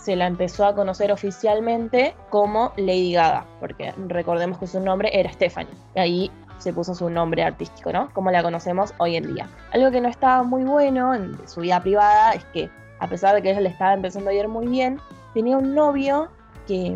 se 0.08 0.16
la 0.16 0.26
empezó 0.26 0.66
a 0.66 0.74
conocer 0.74 1.12
oficialmente 1.12 2.16
como 2.30 2.72
Lady 2.78 3.12
Gaga, 3.12 3.46
porque 3.60 3.94
recordemos 4.08 4.58
que 4.58 4.66
su 4.66 4.80
nombre 4.80 5.10
era 5.12 5.30
Stephanie. 5.34 5.74
Y 5.96 6.00
ahí 6.00 6.32
se 6.60 6.72
puso 6.72 6.96
su 6.96 7.10
nombre 7.10 7.44
artístico, 7.44 7.92
¿no? 7.92 8.10
Como 8.14 8.32
la 8.32 8.42
conocemos 8.42 8.94
hoy 9.00 9.18
en 9.18 9.34
día. 9.34 9.50
Algo 9.74 9.92
que 9.92 10.00
no 10.00 10.08
estaba 10.08 10.44
muy 10.44 10.64
bueno 10.64 11.14
en 11.14 11.38
su 11.46 11.60
vida 11.60 11.82
privada 11.82 12.32
es 12.32 12.46
que, 12.54 12.70
a 13.02 13.08
pesar 13.10 13.36
de 13.36 13.42
que 13.42 13.52
ella 13.52 13.60
le 13.60 13.68
estaba 13.68 13.96
empezando 13.96 14.30
a 14.30 14.34
ir 14.34 14.48
muy 14.48 14.68
bien, 14.68 14.98
tenía 15.34 15.58
un 15.58 15.76
novio 15.76 16.30
que 16.68 16.96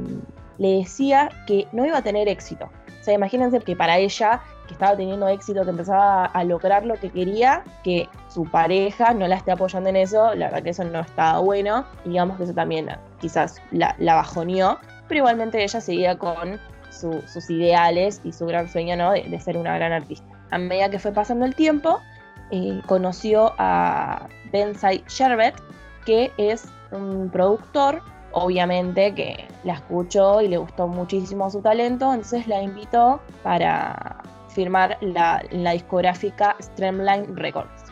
le 0.57 0.77
decía 0.77 1.27
que 1.47 1.67
no 1.73 1.85
iba 1.85 1.97
a 1.97 2.01
tener 2.01 2.29
éxito. 2.29 2.69
O 3.01 3.03
sea, 3.03 3.13
imagínense 3.13 3.59
que 3.59 3.75
para 3.75 3.97
ella, 3.97 4.41
que 4.71 4.75
estaba 4.75 4.95
teniendo 4.95 5.27
éxito, 5.27 5.63
que 5.63 5.69
empezaba 5.69 6.25
a 6.25 6.43
lograr 6.45 6.85
lo 6.85 6.95
que 6.95 7.09
quería, 7.09 7.61
que 7.83 8.07
su 8.29 8.45
pareja 8.45 9.13
no 9.13 9.27
la 9.27 9.35
esté 9.35 9.51
apoyando 9.51 9.89
en 9.89 9.97
eso, 9.97 10.33
la 10.33 10.45
verdad 10.45 10.63
que 10.63 10.69
eso 10.69 10.85
no 10.85 11.01
estaba 11.01 11.39
bueno. 11.39 11.85
Y 12.05 12.09
digamos 12.09 12.37
que 12.37 12.43
eso 12.43 12.53
también 12.53 12.87
quizás 13.19 13.61
la, 13.71 13.93
la 13.99 14.15
bajoneó, 14.15 14.79
pero 15.09 15.19
igualmente 15.19 15.61
ella 15.61 15.81
seguía 15.81 16.17
con 16.17 16.57
su, 16.89 17.21
sus 17.27 17.49
ideales 17.49 18.21
y 18.23 18.31
su 18.31 18.45
gran 18.45 18.69
sueño 18.69 18.95
¿no? 18.95 19.11
de, 19.11 19.23
de, 19.23 19.39
ser 19.41 19.57
una 19.57 19.75
gran 19.75 19.91
artista. 19.91 20.25
A 20.51 20.57
medida 20.57 20.89
que 20.89 20.99
fue 20.99 21.11
pasando 21.11 21.45
el 21.45 21.53
tiempo, 21.53 21.99
eh, 22.51 22.81
conoció 22.85 23.53
a 23.57 24.27
Bensai 24.53 25.03
Sherbet, 25.09 25.55
que 26.05 26.31
es 26.37 26.65
un 26.91 27.29
productor, 27.29 28.01
obviamente 28.31 29.13
que 29.13 29.47
la 29.63 29.73
escuchó 29.73 30.41
y 30.41 30.47
le 30.47 30.57
gustó 30.57 30.87
muchísimo 30.87 31.49
su 31.49 31.61
talento, 31.61 32.13
entonces 32.13 32.47
la 32.47 32.61
invitó 32.61 33.19
para 33.43 34.21
firmar 34.53 34.97
la, 35.01 35.41
discográfica 35.73 36.55
Streamline 36.61 37.35
Records. 37.35 37.91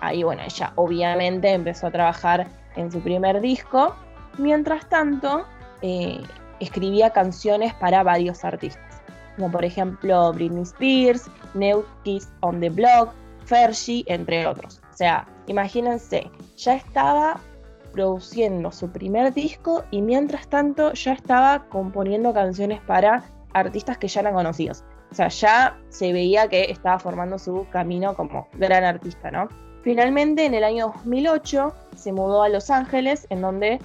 Ahí, 0.00 0.22
bueno, 0.22 0.42
ella 0.44 0.72
obviamente 0.76 1.50
empezó 1.50 1.88
a 1.88 1.90
trabajar 1.90 2.46
en 2.76 2.90
su 2.90 3.00
primer 3.00 3.40
disco. 3.40 3.94
Mientras 4.38 4.88
tanto, 4.88 5.44
eh, 5.82 6.20
escribía 6.60 7.10
canciones 7.10 7.74
para 7.74 8.02
varios 8.02 8.44
artistas, 8.44 9.02
como 9.36 9.50
por 9.50 9.64
ejemplo 9.64 10.32
Britney 10.32 10.62
Spears, 10.62 11.28
New 11.54 11.84
Kids 12.04 12.28
on 12.40 12.60
the 12.60 12.70
Block, 12.70 13.12
Fergie, 13.44 14.04
entre 14.06 14.46
otros. 14.46 14.80
O 14.92 14.96
sea, 14.96 15.26
imagínense, 15.46 16.30
ya 16.56 16.74
estaba 16.74 17.40
produciendo 17.92 18.70
su 18.70 18.90
primer 18.90 19.32
disco 19.32 19.84
y 19.90 20.02
mientras 20.02 20.46
tanto 20.48 20.92
ya 20.92 21.12
estaba 21.12 21.64
componiendo 21.68 22.32
canciones 22.32 22.80
para 22.82 23.24
artistas 23.54 23.98
que 23.98 24.08
ya 24.08 24.20
eran 24.20 24.34
conocidos. 24.34 24.84
O 25.10 25.14
sea, 25.14 25.28
ya 25.28 25.78
se 25.88 26.12
veía 26.12 26.48
que 26.48 26.70
estaba 26.70 26.98
formando 26.98 27.38
su 27.38 27.66
camino 27.70 28.14
como 28.14 28.48
gran 28.54 28.84
artista, 28.84 29.30
¿no? 29.30 29.48
Finalmente, 29.82 30.44
en 30.44 30.54
el 30.54 30.64
año 30.64 30.92
2008, 30.94 31.74
se 31.96 32.12
mudó 32.12 32.42
a 32.42 32.48
Los 32.48 32.70
Ángeles, 32.70 33.26
en 33.30 33.40
donde 33.40 33.80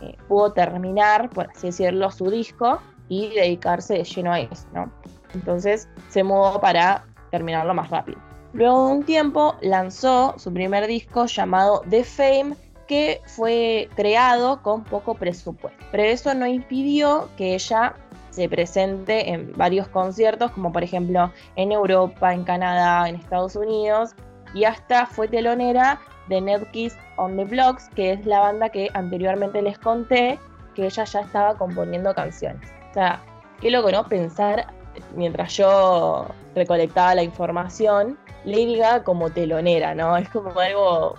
eh, 0.00 0.16
pudo 0.28 0.52
terminar, 0.52 1.30
por 1.30 1.48
así 1.50 1.68
decirlo, 1.68 2.10
su 2.10 2.30
disco 2.30 2.80
y 3.08 3.28
dedicarse 3.34 3.94
de 3.94 4.04
lleno 4.04 4.32
a 4.32 4.40
eso, 4.40 4.66
¿no? 4.72 4.90
Entonces 5.34 5.88
se 6.08 6.24
mudó 6.24 6.60
para 6.60 7.04
terminarlo 7.30 7.74
más 7.74 7.90
rápido. 7.90 8.18
Luego 8.52 8.86
de 8.86 8.92
un 8.94 9.02
tiempo 9.04 9.56
lanzó 9.60 10.34
su 10.38 10.52
primer 10.52 10.86
disco 10.86 11.26
llamado 11.26 11.82
The 11.90 12.04
Fame, 12.04 12.56
que 12.86 13.20
fue 13.26 13.88
creado 13.96 14.62
con 14.62 14.84
poco 14.84 15.14
presupuesto. 15.14 15.84
Pero 15.90 16.04
eso 16.04 16.34
no 16.34 16.46
impidió 16.46 17.28
que 17.36 17.54
ella 17.54 17.94
se 18.34 18.48
presente 18.48 19.30
en 19.30 19.52
varios 19.56 19.86
conciertos, 19.88 20.50
como 20.50 20.72
por 20.72 20.82
ejemplo 20.82 21.32
en 21.54 21.70
Europa, 21.70 22.34
en 22.34 22.42
Canadá, 22.42 23.08
en 23.08 23.14
Estados 23.14 23.54
Unidos, 23.54 24.10
y 24.54 24.64
hasta 24.64 25.06
fue 25.06 25.28
telonera 25.28 26.00
de 26.28 26.40
Nedkiss 26.40 26.96
on 27.16 27.36
the 27.36 27.44
Blocks, 27.44 27.88
que 27.94 28.12
es 28.12 28.26
la 28.26 28.40
banda 28.40 28.68
que 28.68 28.90
anteriormente 28.94 29.62
les 29.62 29.78
conté 29.78 30.38
que 30.74 30.86
ella 30.86 31.04
ya 31.04 31.20
estaba 31.20 31.54
componiendo 31.54 32.12
canciones. 32.14 32.68
O 32.90 32.94
sea, 32.94 33.22
qué 33.60 33.70
loco, 33.70 33.92
¿no? 33.92 34.04
Pensar, 34.08 34.66
mientras 35.14 35.56
yo 35.56 36.26
recolectaba 36.56 37.14
la 37.14 37.22
información, 37.22 38.18
Lady 38.44 38.78
Gaga 38.78 39.04
como 39.04 39.30
telonera, 39.30 39.94
¿no? 39.94 40.16
Es 40.16 40.28
como 40.30 40.58
algo 40.58 41.14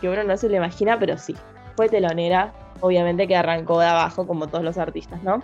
que 0.00 0.08
uno 0.08 0.22
no 0.22 0.36
se 0.36 0.48
lo 0.48 0.56
imagina, 0.56 0.98
pero 0.98 1.18
sí, 1.18 1.34
fue 1.76 1.88
telonera, 1.88 2.52
obviamente 2.80 3.26
que 3.26 3.36
arrancó 3.36 3.80
de 3.80 3.86
abajo 3.86 4.26
como 4.26 4.46
todos 4.46 4.64
los 4.64 4.78
artistas, 4.78 5.22
¿no? 5.22 5.42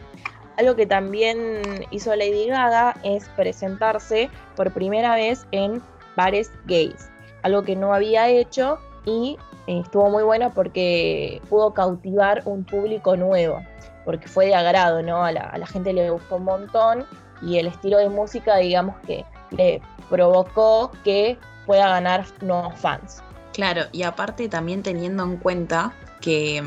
Algo 0.56 0.74
que 0.74 0.86
también 0.86 1.86
hizo 1.90 2.14
Lady 2.16 2.48
Gaga 2.48 2.96
es 3.02 3.28
presentarse 3.30 4.30
por 4.54 4.72
primera 4.72 5.14
vez 5.14 5.46
en 5.52 5.82
bares 6.16 6.50
gays, 6.64 7.10
algo 7.42 7.62
que 7.62 7.76
no 7.76 7.92
había 7.92 8.28
hecho 8.28 8.78
y 9.04 9.36
eh, 9.66 9.80
estuvo 9.80 10.08
muy 10.08 10.22
bueno 10.22 10.52
porque 10.54 11.42
pudo 11.50 11.74
cautivar 11.74 12.42
un 12.46 12.64
público 12.64 13.16
nuevo, 13.16 13.62
porque 14.04 14.28
fue 14.28 14.46
de 14.46 14.54
agrado, 14.54 15.02
¿no? 15.02 15.24
A 15.24 15.32
la, 15.32 15.42
a 15.42 15.58
la 15.58 15.66
gente 15.66 15.92
le 15.92 16.08
gustó 16.08 16.36
un 16.36 16.44
montón 16.44 17.04
y 17.42 17.58
el 17.58 17.66
estilo 17.66 17.98
de 17.98 18.08
música, 18.08 18.56
digamos 18.56 18.96
que 19.06 19.24
le 19.50 19.82
provocó 20.08 20.90
que 21.04 21.38
pueda 21.66 21.88
ganar 21.88 22.24
nuevos 22.40 22.74
fans. 22.78 23.22
Claro, 23.52 23.82
y 23.92 24.02
aparte 24.02 24.48
también 24.48 24.82
teniendo 24.82 25.24
en 25.24 25.36
cuenta 25.36 25.92
que, 26.20 26.62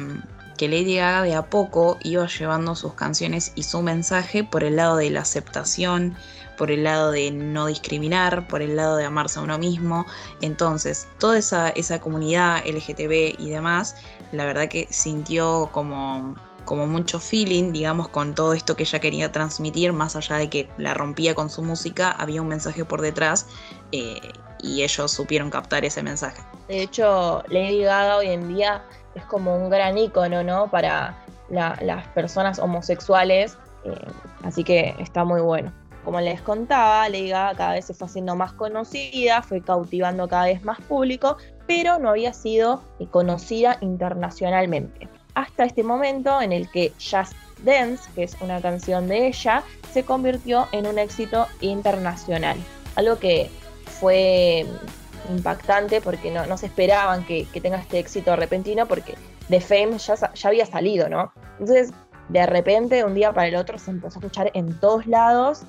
que, 0.60 0.68
Lady 0.68 0.98
Gaga 0.98 1.24
de 1.24 1.36
a 1.36 1.50
poco 1.50 1.98
iba 2.04 2.28
llevando 2.28 2.76
sus 2.76 2.94
canciones 2.94 3.54
y 3.56 3.64
su 3.64 3.82
mensaje 3.82 4.44
por 4.44 4.64
el 4.64 4.76
lado 4.76 4.98
de 4.98 5.10
la 5.10 5.22
aceptación, 5.22 6.16
por 6.58 6.70
el 6.72 6.84
lado 6.84 7.12
de 7.12 7.32
no 7.32 7.68
discriminar, 7.68 8.48
por 8.48 8.62
el 8.62 8.76
lado 8.76 8.98
de 8.98 9.06
amarse 9.06 9.40
a 9.40 9.44
uno 9.44 9.58
mismo. 9.58 10.06
Entonces, 10.42 11.08
toda 11.18 11.38
esa, 11.38 11.70
esa 11.70 12.02
comunidad 12.02 12.66
LGTB 12.66 13.40
y 13.40 13.50
demás, 13.50 13.96
la 14.34 14.46
verdad 14.46 14.68
que 14.68 14.88
sintió 14.90 15.70
como 15.72 16.36
como 16.66 16.86
mucho 16.86 17.20
feeling, 17.20 17.72
digamos, 17.72 18.10
con 18.10 18.36
todo 18.36 18.54
esto 18.54 18.76
que 18.76 18.84
ella 18.84 19.00
quería 19.00 19.32
transmitir, 19.32 19.92
más 19.92 20.16
allá 20.16 20.36
de 20.36 20.52
que 20.52 20.70
la 20.78 20.94
rompía 20.94 21.34
con 21.34 21.50
su 21.50 21.64
música, 21.64 22.12
había 22.12 22.44
un 22.44 22.48
mensaje 22.48 22.86
por 22.86 23.02
detrás 23.02 23.48
eh, 23.92 24.20
y 24.62 24.84
ellos 24.84 25.12
supieron 25.12 25.50
captar 25.50 25.84
ese 25.84 26.04
mensaje. 26.04 26.44
De 26.68 26.84
hecho, 26.84 27.42
Lady 27.48 27.82
Gaga 27.82 28.18
hoy 28.18 28.28
en 28.28 28.54
día 28.54 28.84
es 29.20 29.26
como 29.26 29.56
un 29.56 29.70
gran 29.70 29.98
icono, 29.98 30.44
¿no? 30.44 30.70
Para 30.70 31.16
las 31.50 32.08
personas 32.10 32.60
homosexuales, 32.60 33.58
eh, 33.84 33.94
así 34.44 34.64
que 34.64 34.96
está 35.00 35.24
muy 35.24 35.42
bueno. 35.42 35.72
Como 36.04 36.20
les 36.22 36.42
contaba, 36.42 37.08
Lady 37.10 37.30
cada 37.30 37.74
vez 37.74 37.86
se 37.86 37.94
fue 37.94 38.08
haciendo 38.08 38.36
más 38.36 38.54
conocida, 38.54 39.42
fue 39.42 39.62
cautivando 39.62 40.28
cada 40.28 40.46
vez 40.46 40.64
más 40.64 40.80
público, 40.82 41.38
pero 41.68 42.00
no 42.00 42.10
había 42.10 42.34
sido 42.34 42.82
conocida 43.12 43.78
internacionalmente 43.82 45.10
hasta 45.40 45.64
este 45.64 45.84
momento 45.84 46.42
en 46.42 46.52
el 46.52 46.70
que 46.70 46.92
Just 47.00 47.34
Dance, 47.64 48.10
que 48.14 48.24
es 48.24 48.36
una 48.42 48.62
canción 48.62 49.08
de 49.08 49.28
ella, 49.28 49.64
se 49.92 50.04
convirtió 50.04 50.68
en 50.72 50.86
un 50.86 51.00
éxito 51.00 51.48
internacional. 51.62 52.58
Algo 52.96 53.20
que 53.20 53.50
fue 54.00 54.66
impactante 55.30 56.02
porque 56.02 56.32
no, 56.32 56.58
se 56.58 56.68
esperaban 56.68 57.26
que, 57.26 57.48
tenga 57.62 57.78
este 57.78 58.00
éxito 58.00 58.36
repentino 58.36 58.86
porque 58.86 59.16
The 59.50 59.62
Fame 59.62 59.98
ya, 59.98 60.16
ya 60.34 60.50
había 60.50 60.66
salido, 60.66 61.10
¿no? 61.10 61.32
Entonces, 61.60 61.92
de 62.30 62.46
repente, 62.46 63.04
un 63.04 63.16
día 63.16 63.34
para 63.34 63.48
el 63.48 63.56
otro, 63.56 63.80
se 63.80 63.90
empezó 63.90 64.20
a 64.20 64.22
escuchar 64.22 64.52
en 64.54 64.80
todos 64.80 65.08
lados. 65.08 65.64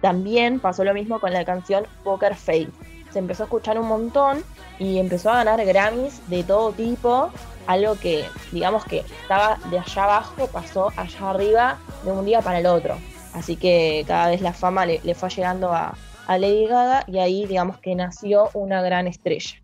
También 0.00 0.58
pasó 0.58 0.82
lo 0.82 0.94
mismo 0.94 1.20
con 1.20 1.32
la 1.32 1.44
canción 1.44 1.86
Poker 2.02 2.34
Face. 2.34 2.70
Se 3.12 3.18
empezó 3.18 3.42
a 3.42 3.46
escuchar 3.46 3.78
un 3.78 3.86
montón 3.86 4.42
y 4.78 4.98
empezó 4.98 5.30
a 5.30 5.44
ganar 5.44 5.64
Grammys 5.64 6.26
de 6.28 6.42
todo 6.42 6.72
tipo 6.72 7.30
algo 7.66 7.94
que, 7.96 8.26
digamos 8.52 8.84
que 8.84 8.98
estaba 8.98 9.58
de 9.70 9.78
allá 9.78 10.04
abajo, 10.04 10.46
pasó 10.48 10.92
allá 10.96 11.30
arriba 11.30 11.78
de 12.04 12.12
un 12.12 12.24
día 12.24 12.40
para 12.40 12.58
el 12.58 12.66
otro. 12.66 12.96
Así 13.32 13.56
que 13.56 14.04
cada 14.06 14.28
vez 14.28 14.40
la 14.40 14.52
fama 14.52 14.86
le, 14.86 15.14
fue 15.14 15.28
llegando 15.30 15.72
a, 16.26 16.38
Lady 16.38 16.66
Gaga 16.66 17.04
y 17.06 17.18
ahí, 17.18 17.46
digamos 17.46 17.78
que 17.78 17.94
nació 17.94 18.50
una 18.54 18.82
gran 18.82 19.06
estrella. 19.06 19.60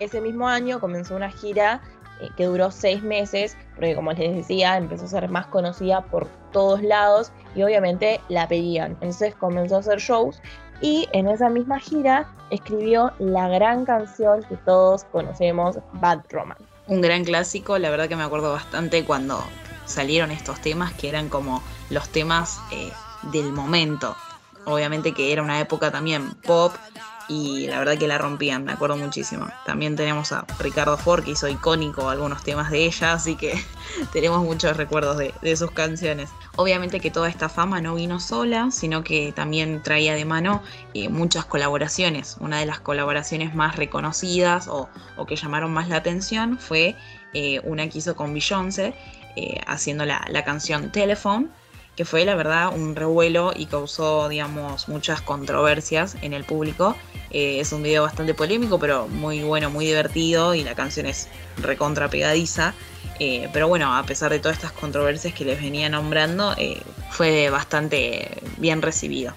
Ese 0.00 0.20
mismo 0.20 0.48
año 0.48 0.80
comenzó 0.80 1.16
una 1.16 1.30
gira 1.30 1.80
eh, 2.20 2.28
que 2.36 2.46
duró 2.46 2.70
seis 2.70 3.02
meses, 3.02 3.56
porque 3.74 3.94
como 3.94 4.12
les 4.12 4.36
decía, 4.36 4.76
empezó 4.76 5.04
a 5.04 5.08
ser 5.08 5.28
más 5.28 5.46
conocida 5.46 6.02
por 6.02 6.26
todos 6.52 6.82
lados 6.82 7.32
y 7.54 7.62
obviamente 7.62 8.20
la 8.28 8.48
pedían. 8.48 8.92
Entonces 9.00 9.34
comenzó 9.34 9.76
a 9.76 9.80
hacer 9.80 9.98
shows 9.98 10.40
y 10.80 11.08
en 11.12 11.28
esa 11.28 11.48
misma 11.48 11.78
gira 11.78 12.28
escribió 12.50 13.12
la 13.18 13.48
gran 13.48 13.84
canción 13.84 14.42
que 14.44 14.56
todos 14.58 15.04
conocemos, 15.04 15.78
Bad 15.94 16.22
Romance 16.30 16.64
un 16.86 17.00
gran 17.00 17.24
clásico, 17.24 17.78
la 17.78 17.90
verdad 17.90 18.08
que 18.08 18.16
me 18.16 18.24
acuerdo 18.24 18.52
bastante 18.52 19.04
cuando 19.04 19.42
salieron 19.86 20.30
estos 20.30 20.60
temas 20.60 20.92
que 20.94 21.08
eran 21.08 21.28
como 21.28 21.62
los 21.90 22.08
temas 22.08 22.60
eh, 22.72 22.92
del 23.32 23.52
momento. 23.52 24.16
Obviamente 24.66 25.12
que 25.12 25.32
era 25.32 25.42
una 25.42 25.60
época 25.60 25.90
también 25.90 26.32
pop 26.42 26.74
y 27.28 27.66
la 27.68 27.78
verdad 27.78 27.96
que 27.96 28.06
la 28.06 28.18
rompían, 28.18 28.64
me 28.64 28.72
acuerdo 28.72 28.96
muchísimo. 28.96 29.48
También 29.64 29.96
tenemos 29.96 30.32
a 30.32 30.44
Ricardo 30.58 30.96
Ford 30.98 31.24
que 31.24 31.30
hizo 31.32 31.48
icónico 31.48 32.10
algunos 32.10 32.42
temas 32.42 32.70
de 32.70 32.84
ella, 32.84 33.14
así 33.14 33.36
que 33.36 33.54
tenemos 34.12 34.42
muchos 34.42 34.76
recuerdos 34.76 35.18
de, 35.18 35.56
sus 35.56 35.70
canciones. 35.70 36.30
Obviamente 36.56 37.00
que 37.00 37.10
toda 37.10 37.28
esta 37.28 37.48
fama 37.48 37.80
no 37.80 37.94
vino 37.94 38.20
sola, 38.20 38.70
sino 38.70 39.04
que 39.04 39.32
también 39.32 39.82
traía 39.82 40.14
de 40.14 40.24
mano 40.24 40.62
eh, 40.92 41.08
muchas 41.08 41.44
colaboraciones. 41.44 42.36
Una 42.40 42.60
de 42.60 42.66
las 42.66 42.80
colaboraciones 42.80 43.54
más 43.54 43.76
reconocidas 43.76 44.68
o, 44.68 44.88
que 45.26 45.36
llamaron 45.36 45.72
más 45.72 45.88
la 45.88 45.96
atención 45.96 46.58
fue 46.58 46.96
eh, 47.32 47.60
una 47.64 47.88
que 47.88 47.98
hizo 47.98 48.14
con 48.16 48.34
Beyoncé, 48.34 48.94
eh, 49.36 49.60
haciendo 49.66 50.04
la, 50.04 50.24
la 50.28 50.44
canción 50.44 50.92
Telephone 50.92 51.48
que 51.96 52.04
fue 52.04 52.24
la 52.24 52.34
verdad 52.34 52.74
un 52.74 52.96
revuelo 52.96 53.52
y 53.54 53.66
causó, 53.66 54.28
digamos, 54.28 54.88
muchas 54.88 55.20
controversias 55.20 56.16
en 56.22 56.32
el 56.32 56.44
público. 56.44 56.96
Eh, 57.30 57.60
es 57.60 57.72
un 57.72 57.82
video 57.82 58.02
bastante 58.02 58.34
polémico, 58.34 58.78
pero 58.78 59.08
muy 59.08 59.42
bueno, 59.42 59.70
muy 59.70 59.86
divertido 59.86 60.54
y 60.54 60.64
la 60.64 60.74
canción 60.74 61.06
es 61.06 61.28
recontra 61.58 62.08
pegadiza. 62.08 62.74
Eh, 63.20 63.48
pero 63.52 63.68
bueno, 63.68 63.94
a 63.94 64.02
pesar 64.04 64.32
de 64.32 64.40
todas 64.40 64.56
estas 64.56 64.72
controversias 64.72 65.34
que 65.34 65.44
les 65.44 65.60
venía 65.60 65.88
nombrando, 65.88 66.54
eh, 66.56 66.80
fue 67.10 67.48
bastante 67.50 68.42
bien 68.58 68.82
recibido. 68.82 69.34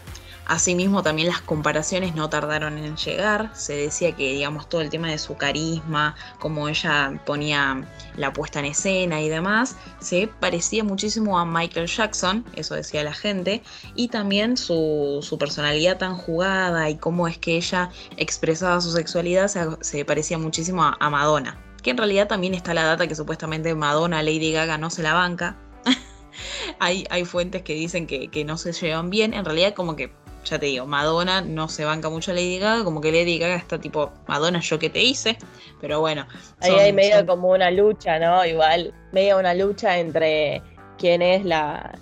Asimismo, 0.47 1.03
también 1.03 1.27
las 1.27 1.41
comparaciones 1.41 2.15
no 2.15 2.29
tardaron 2.29 2.77
en 2.77 2.95
llegar. 2.95 3.51
Se 3.53 3.73
decía 3.73 4.13
que, 4.13 4.31
digamos, 4.31 4.69
todo 4.69 4.79
el 4.79 4.89
tema 4.89 5.09
de 5.09 5.17
su 5.17 5.35
carisma, 5.35 6.15
como 6.39 6.69
ella 6.69 7.21
ponía 7.25 7.85
la 8.15 8.31
puesta 8.31 8.59
en 8.59 8.65
escena 8.65 9.21
y 9.21 9.27
demás, 9.27 9.75
se 9.99 10.29
parecía 10.39 10.85
muchísimo 10.85 11.37
a 11.37 11.45
Michael 11.45 11.87
Jackson, 11.87 12.45
eso 12.55 12.75
decía 12.75 13.03
la 13.03 13.13
gente, 13.13 13.61
y 13.93 14.07
también 14.07 14.55
su, 14.55 15.35
personalidad 15.37 15.97
tan 15.97 16.15
jugada 16.15 16.89
y 16.89 16.95
cómo 16.95 17.27
es 17.27 17.37
que 17.37 17.57
ella 17.57 17.89
expresaba 18.15 18.79
su 18.79 18.91
sexualidad 18.91 19.49
se, 19.81 20.05
parecía 20.05 20.37
muchísimo 20.37 20.83
a, 20.83 21.09
Madonna. 21.09 21.59
Que 21.83 21.91
en 21.91 21.97
realidad 21.97 22.27
también 22.27 22.53
está 22.53 22.73
la 22.73 22.85
data 22.85 23.05
que 23.05 23.15
supuestamente 23.15 23.75
Madonna, 23.75 24.23
Lady 24.23 24.53
Gaga 24.53 24.77
no 24.77 24.89
se 24.89 25.03
la 25.03 25.13
banca. 25.13 25.57
hay, 26.79 27.25
fuentes 27.25 27.63
que 27.63 27.73
dicen 27.73 28.07
que, 28.07 28.29
que, 28.29 28.45
no 28.45 28.57
se 28.57 28.71
llevan 28.71 29.09
bien. 29.09 29.33
En 29.33 29.45
realidad, 29.45 29.73
como 29.73 29.95
que 29.95 30.11
ya 30.49 30.59
te 30.59 30.67
digo, 30.67 30.85
Madonna 30.85 31.41
no 31.41 31.67
se 31.67 31.85
banca 31.85 32.09
mucho 32.09 32.31
a 32.31 32.33
Lady 32.33 32.59
Gaga, 32.59 32.83
como 32.83 33.01
que 33.01 33.11
Lady 33.11 33.37
Gaga 33.37 33.55
está 33.55 33.79
tipo, 33.79 34.11
Madonna, 34.27 34.59
yo 34.59 34.79
que 34.79 34.89
te 34.89 35.01
hice, 35.01 35.37
pero 35.81 35.99
bueno. 35.99 36.25
Ahí 36.61 36.73
hay 36.73 36.93
medio 36.93 37.25
como 37.25 37.49
una 37.49 37.69
lucha, 37.71 38.19
¿no? 38.19 38.45
Igual, 38.45 38.93
medio 39.11 39.37
una 39.37 39.53
lucha 39.53 39.97
entre 39.97 40.61
quién 40.97 41.21
es 41.21 41.43
la, 41.45 41.99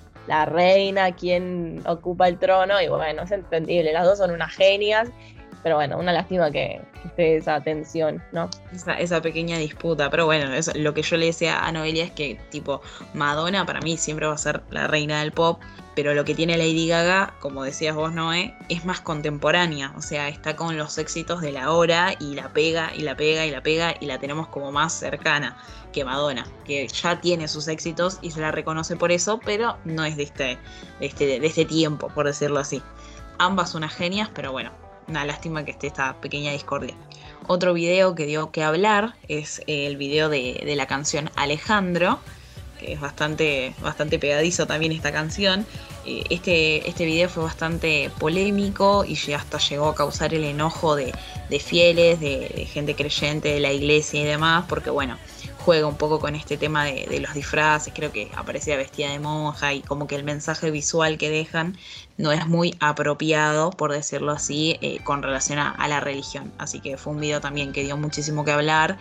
reina, 0.48 1.12
quién 1.12 1.82
ocupa 1.86 2.28
el 2.28 2.38
trono, 2.38 2.82
y 2.82 2.88
bueno, 2.88 3.24
es 3.24 3.32
entendible, 3.32 3.94
las 3.94 4.06
dos 4.06 4.18
son 4.18 4.32
unas 4.32 4.54
genias, 4.54 5.10
pero 5.66 5.78
bueno, 5.78 5.98
una 5.98 6.14
lástima 6.14 6.52
que, 6.52 6.80
esté 7.06 7.38
esa 7.38 7.60
tensión, 7.60 8.22
¿no? 8.32 8.52
Esa, 9.00 9.20
pequeña 9.24 9.58
disputa, 9.58 10.12
pero 10.12 10.28
bueno, 10.28 10.54
eso, 10.54 10.72
lo 10.76 10.94
que 10.94 11.02
yo 11.02 11.18
le 11.18 11.26
decía 11.26 11.66
a 11.66 11.72
Noelia 11.72 12.04
es 12.04 12.12
que 12.12 12.40
tipo, 12.52 12.84
Madonna 13.16 13.66
para 13.66 13.82
mí 13.82 13.98
siempre 13.98 14.28
va 14.28 14.36
a 14.36 14.38
ser 14.38 14.62
la 14.70 14.86
reina 14.86 15.22
del 15.22 15.32
pop, 15.32 15.60
pero 15.96 16.14
lo 16.14 16.24
que 16.24 16.36
tiene 16.36 16.56
Lady 16.56 16.88
Gaga, 16.88 17.34
como 17.40 17.64
decías 17.64 17.96
vos, 17.96 18.14
Noé, 18.14 18.54
es 18.70 18.86
más 18.86 19.02
contemporánea, 19.02 19.92
o 19.98 20.04
sea, 20.04 20.30
está 20.30 20.56
con 20.56 20.78
los 20.78 21.00
éxitos 21.00 21.42
de 21.42 21.52
la 21.52 21.72
hora 21.72 22.14
y 22.20 22.36
la 22.36 22.50
pega 22.50 22.92
y 22.96 23.02
la 23.02 23.18
pega 23.18 23.48
y 23.48 23.50
la 23.50 23.64
pega 23.64 23.96
y 24.00 24.06
la 24.06 24.20
tenemos 24.20 24.48
como 24.50 24.72
más 24.72 24.94
cercana 24.94 25.58
que 25.92 26.06
Madonna, 26.06 26.46
que 26.64 26.88
ya 26.88 27.20
tiene 27.22 27.48
sus 27.48 27.68
éxitos 27.68 28.20
y 28.22 28.30
se 28.30 28.40
la 28.40 28.52
reconoce 28.52 28.98
por 28.98 29.12
eso, 29.12 29.40
pero 29.44 29.78
no 29.84 30.06
es 30.06 30.16
de 30.16 30.24
este, 30.24 30.60
de 31.00 31.06
este, 31.08 31.40
de 31.40 31.48
este 31.48 31.66
tiempo, 31.66 32.10
por 32.10 32.28
decirlo 32.28 32.60
así. 32.60 32.84
Ambas 33.40 33.74
unas 33.74 33.94
genias, 33.94 34.30
pero 34.34 34.52
bueno, 34.52 34.72
una 35.08 35.26
lástima 35.26 35.66
que 35.66 35.72
esté 35.72 35.88
esta 35.88 36.20
pequeña 36.22 36.52
discordia. 36.52 36.96
Otro 37.48 37.74
video 37.74 38.16
que 38.16 38.26
dio 38.26 38.52
que 38.52 38.64
hablar 38.64 39.16
es 39.28 39.62
el 39.68 39.98
video 39.98 40.30
de, 40.30 40.62
de 40.66 40.76
la 40.76 40.88
canción 40.88 41.30
Alejandro, 41.36 42.20
que 42.80 42.94
es 42.94 43.00
bastante, 43.00 43.74
bastante 43.82 44.20
pegadizo 44.20 44.68
también 44.68 44.92
esta 44.92 45.12
canción. 45.12 45.66
Eh, 46.06 46.24
este, 46.30 46.88
este 46.88 47.06
video 47.06 47.30
fue 47.30 47.44
bastante 47.44 48.12
polémico 48.20 49.06
y 49.06 49.16
hasta 49.34 49.58
llegó 49.58 49.88
a 49.90 49.96
causar 49.96 50.34
el 50.34 50.44
enojo 50.44 50.96
de, 50.96 51.14
fieles, 51.60 52.20
de, 52.20 52.68
gente 52.72 52.96
creyente 52.96 53.50
de 53.50 53.60
la 53.60 53.72
iglesia 53.72 54.22
y 54.22 54.26
demás, 54.26 54.66
porque 54.68 54.90
bueno, 54.90 55.18
juega 55.66 55.88
un 55.88 55.98
poco 55.98 56.20
con 56.20 56.36
este 56.36 56.58
tema 56.58 56.86
de, 56.86 57.20
los 57.20 57.34
disfraces, 57.34 57.92
creo 57.94 58.12
que 58.12 58.32
aparecía 58.36 58.78
vestida 58.78 59.10
de 59.10 59.18
monja 59.18 59.74
y 59.74 59.82
como 59.82 60.06
que 60.06 60.16
el 60.16 60.24
mensaje 60.24 60.70
visual 60.70 61.18
que 61.18 61.32
dejan 61.32 61.76
no 62.20 62.32
es 62.32 62.46
muy 62.46 62.76
apropiado, 62.80 63.72
por 63.72 63.92
decirlo 63.92 64.32
así, 64.32 64.78
eh, 64.82 65.00
con 65.04 65.24
relación 65.24 65.58
a, 65.58 65.88
la 65.88 66.00
religión. 66.02 66.54
Así 66.60 66.82
que 66.82 66.98
fue 66.98 67.14
un 67.14 67.20
video 67.20 67.42
también 67.42 67.74
que 67.74 67.84
dio 67.84 67.98
muchísimo 67.98 68.46
que 68.46 68.52
hablar 68.52 69.00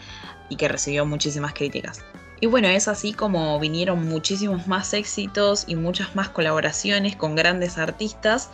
y 0.49 0.57
que 0.57 0.69
recibió 0.69 1.05
muchísimas 1.05 1.53
críticas. 1.53 2.01
Y 2.41 2.47
bueno, 2.47 2.69
es 2.69 2.89
así 2.89 3.13
como 3.13 3.61
vinieron 3.61 4.09
muchísimos 4.09 4.67
más 4.67 4.95
éxitos 4.95 5.65
y 5.67 5.77
muchas 5.77 6.17
más 6.17 6.31
colaboraciones 6.31 7.15
con 7.15 7.37
grandes 7.37 7.77
artistas 7.77 8.49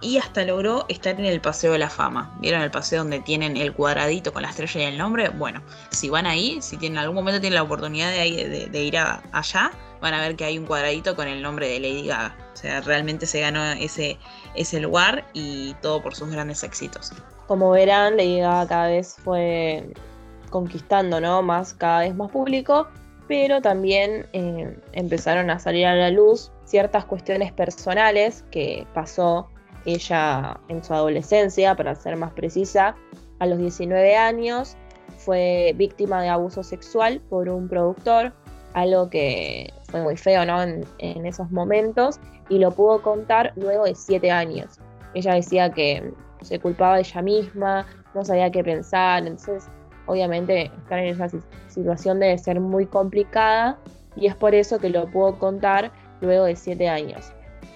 y 0.00 0.18
hasta 0.18 0.44
logró 0.44 0.86
estar 0.88 1.18
en 1.18 1.26
el 1.26 1.40
Paseo 1.40 1.72
de 1.72 1.78
la 1.78 1.90
Fama. 1.90 2.34
¿Vieron 2.40 2.62
el 2.62 2.70
paseo 2.70 3.00
donde 3.00 3.20
tienen 3.20 3.56
el 3.56 3.72
cuadradito 3.72 4.32
con 4.32 4.42
la 4.42 4.50
estrella 4.50 4.80
y 4.80 4.84
el 4.84 4.98
nombre? 4.98 5.28
Bueno, 5.28 5.62
si 5.90 6.08
van 6.08 6.26
ahí, 6.26 6.58
si 6.62 6.76
tienen 6.76 6.98
algún 6.98 7.16
momento 7.16 7.40
tienen 7.40 7.56
la 7.56 7.62
oportunidad 7.62 8.10
de, 8.10 8.82
ir 8.82 8.96
allá, 8.96 9.70
van 10.00 10.14
a 10.14 10.20
ver 10.20 10.36
que 10.36 10.44
hay 10.44 10.58
un 10.58 10.64
cuadradito 10.64 11.14
con 11.14 11.28
el 11.28 11.42
nombre 11.42 11.68
de 11.68 11.80
Lady 11.80 12.06
Gaga. 12.06 12.34
O 12.54 12.56
sea, 12.56 12.80
realmente 12.80 13.26
se 13.26 13.40
ganó 13.40 13.62
ese, 13.72 14.18
ese 14.54 14.80
lugar 14.80 15.26
y 15.34 15.74
todo 15.82 16.02
por 16.02 16.14
sus 16.14 16.30
grandes 16.30 16.62
éxitos. 16.62 17.12
Como 17.46 17.70
verán, 17.70 18.16
Lady 18.16 18.40
Gaga 18.40 18.68
cada 18.68 18.86
vez 18.88 19.16
fue 19.22 19.92
conquistando, 20.48 21.20
¿no? 21.20 21.42
Más, 21.42 21.74
cada 21.74 22.00
vez 22.00 22.14
más 22.14 22.30
público, 22.30 22.88
pero 23.28 23.60
también 23.60 24.26
eh, 24.32 24.76
empezaron 24.92 25.50
a 25.50 25.58
salir 25.58 25.86
a 25.86 25.94
la 25.94 26.10
luz 26.10 26.50
ciertas 26.64 27.04
cuestiones 27.04 27.52
personales 27.52 28.44
que 28.50 28.86
pasó 28.94 29.48
ella 29.84 30.58
en 30.68 30.82
su 30.84 30.92
adolescencia, 30.94 31.74
para 31.74 31.94
ser 31.94 32.16
más 32.16 32.32
precisa, 32.32 32.94
a 33.38 33.46
los 33.46 33.58
19 33.58 34.16
años 34.16 34.76
fue 35.18 35.72
víctima 35.76 36.22
de 36.22 36.28
abuso 36.28 36.62
sexual 36.62 37.20
por 37.28 37.48
un 37.48 37.68
productor, 37.68 38.32
algo 38.74 39.10
que 39.10 39.72
fue 39.90 40.02
muy 40.02 40.16
feo 40.16 40.44
¿no? 40.44 40.62
en, 40.62 41.26
esos 41.26 41.50
momentos, 41.50 42.20
y 42.48 42.58
lo 42.58 42.70
pudo 42.70 43.02
contar 43.02 43.52
luego 43.56 43.84
de 43.84 43.94
7 43.94 44.30
años. 44.30 44.78
Ella 45.14 45.34
decía 45.34 45.70
que 45.70 46.12
se 46.42 46.58
culpaba 46.58 46.96
de 46.96 47.00
ella 47.00 47.22
misma, 47.22 47.86
no 48.14 48.24
sabía 48.24 48.50
qué 48.50 48.62
pensar, 48.62 49.26
entonces 49.26 49.68
obviamente 50.06 50.70
estar 50.78 50.98
en 50.98 51.14
esa 51.14 51.28
situación 51.68 52.20
debe 52.20 52.38
ser 52.38 52.60
muy 52.60 52.86
complicada 52.86 53.78
y 54.16 54.26
es 54.26 54.34
por 54.34 54.54
eso 54.54 54.78
que 54.78 54.88
lo 54.88 55.06
pudo 55.10 55.38
contar 55.38 55.92
luego 56.20 56.44
de 56.44 56.56
7 56.56 56.88
años. 56.88 57.32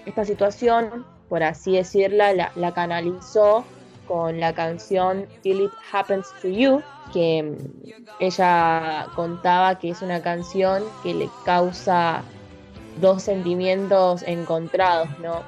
Esta 0.07 0.25
situación 0.25 1.05
por 1.29 1.43
así 1.43 1.77
decirla, 1.77 2.51
la, 2.55 2.75
canalizó 2.75 3.65
con 4.07 4.39
la 4.41 4.53
canción 4.53 5.27
Till 5.43 5.63
It 5.63 5.73
Happens 5.93 6.27
to 6.43 6.49
You, 6.49 6.83
que 7.13 7.43
mm, 7.43 7.91
ella 8.21 9.07
contaba 9.15 9.79
que 9.79 9.91
es 9.91 10.03
una 10.03 10.23
canción 10.23 10.85
que 11.03 11.15
le 11.15 11.31
causa 11.45 12.23
dos 13.01 13.23
sentimientos 13.23 14.23
encontrados, 14.23 15.09
¿no? 15.21 15.43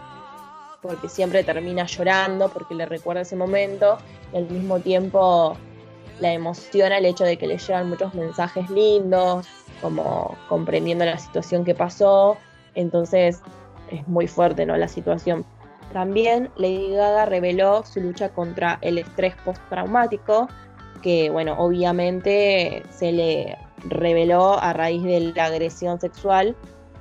Porque 0.82 1.08
siempre 1.08 1.44
termina 1.44 1.86
llorando, 1.86 2.48
porque 2.48 2.74
le 2.74 2.86
recuerda 2.86 3.22
ese 3.22 3.36
momento, 3.36 3.98
y 4.32 4.36
al 4.36 4.48
mismo 4.48 4.80
tiempo 4.80 5.56
la 6.20 6.32
emociona 6.32 6.98
el 6.98 7.04
hecho 7.04 7.24
de 7.24 7.36
que 7.36 7.46
le 7.46 7.58
llegan 7.58 7.88
muchos 7.88 8.14
mensajes 8.14 8.70
lindos, 8.70 9.46
como 9.80 10.36
comprendiendo 10.48 11.04
la 11.04 11.18
situación 11.18 11.64
que 11.64 11.74
pasó, 11.74 12.38
entonces 12.74 13.40
es 13.90 14.06
muy 14.08 14.26
fuerte, 14.26 14.66
¿no? 14.66 14.76
La 14.76 14.88
situación. 14.88 15.44
También 15.92 16.50
Lady 16.56 16.90
Gaga 16.90 17.26
reveló 17.26 17.84
su 17.84 18.00
lucha 18.00 18.28
contra 18.30 18.78
el 18.82 18.98
estrés 18.98 19.34
postraumático, 19.44 20.48
que 21.02 21.30
bueno, 21.30 21.54
obviamente 21.58 22.82
se 22.90 23.12
le 23.12 23.58
reveló 23.88 24.58
a 24.58 24.72
raíz 24.72 25.02
de 25.04 25.32
la 25.34 25.46
agresión 25.46 26.00
sexual 26.00 26.56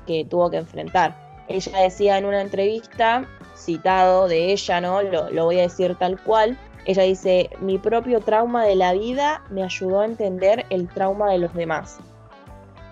que 0.06 0.26
tuvo 0.26 0.50
que 0.50 0.58
enfrentar. 0.58 1.16
Ella 1.48 1.80
decía 1.80 2.18
en 2.18 2.26
una 2.26 2.42
entrevista, 2.42 3.26
citado 3.56 4.28
de 4.28 4.52
ella, 4.52 4.82
¿no? 4.82 5.02
Lo, 5.02 5.30
lo 5.30 5.46
voy 5.46 5.60
a 5.60 5.64
decir 5.64 5.96
tal 5.96 6.22
cual. 6.22 6.58
Ella 6.86 7.04
dice, 7.04 7.50
mi 7.60 7.80
propio 7.80 8.20
trauma 8.20 8.66
de 8.66 8.76
la 8.76 8.94
vida 8.94 9.44
me 9.50 9.64
ayudó 9.64 10.02
a 10.02 10.06
entender 10.06 10.66
el 10.70 10.88
trauma 10.88 11.32
de 11.32 11.40
los 11.40 11.54
demás. 11.54 11.98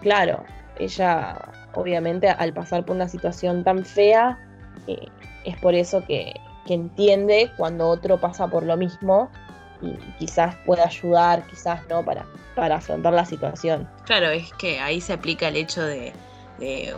Claro, 0.01 0.43
ella 0.79 1.37
obviamente 1.73 2.29
al 2.29 2.53
pasar 2.53 2.85
por 2.85 2.95
una 2.95 3.07
situación 3.07 3.63
tan 3.63 3.85
fea, 3.85 4.39
es 4.87 5.57
por 5.57 5.75
eso 5.75 6.03
que, 6.05 6.33
entiende 6.65 7.51
cuando 7.57 7.89
otro 7.89 8.19
pasa 8.19 8.47
por 8.47 8.63
lo 8.63 8.77
mismo 8.77 9.29
y 9.81 9.97
quizás 10.17 10.55
puede 10.65 10.81
ayudar, 10.81 11.45
quizás 11.45 11.81
no, 11.89 12.05
para, 12.05 12.25
para 12.55 12.77
afrontar 12.77 13.13
la 13.13 13.25
situación. 13.25 13.87
Claro, 14.05 14.29
es 14.29 14.53
que 14.53 14.79
ahí 14.79 15.01
se 15.01 15.11
aplica 15.11 15.49
el 15.49 15.57
hecho 15.57 15.83
de, 15.83 16.13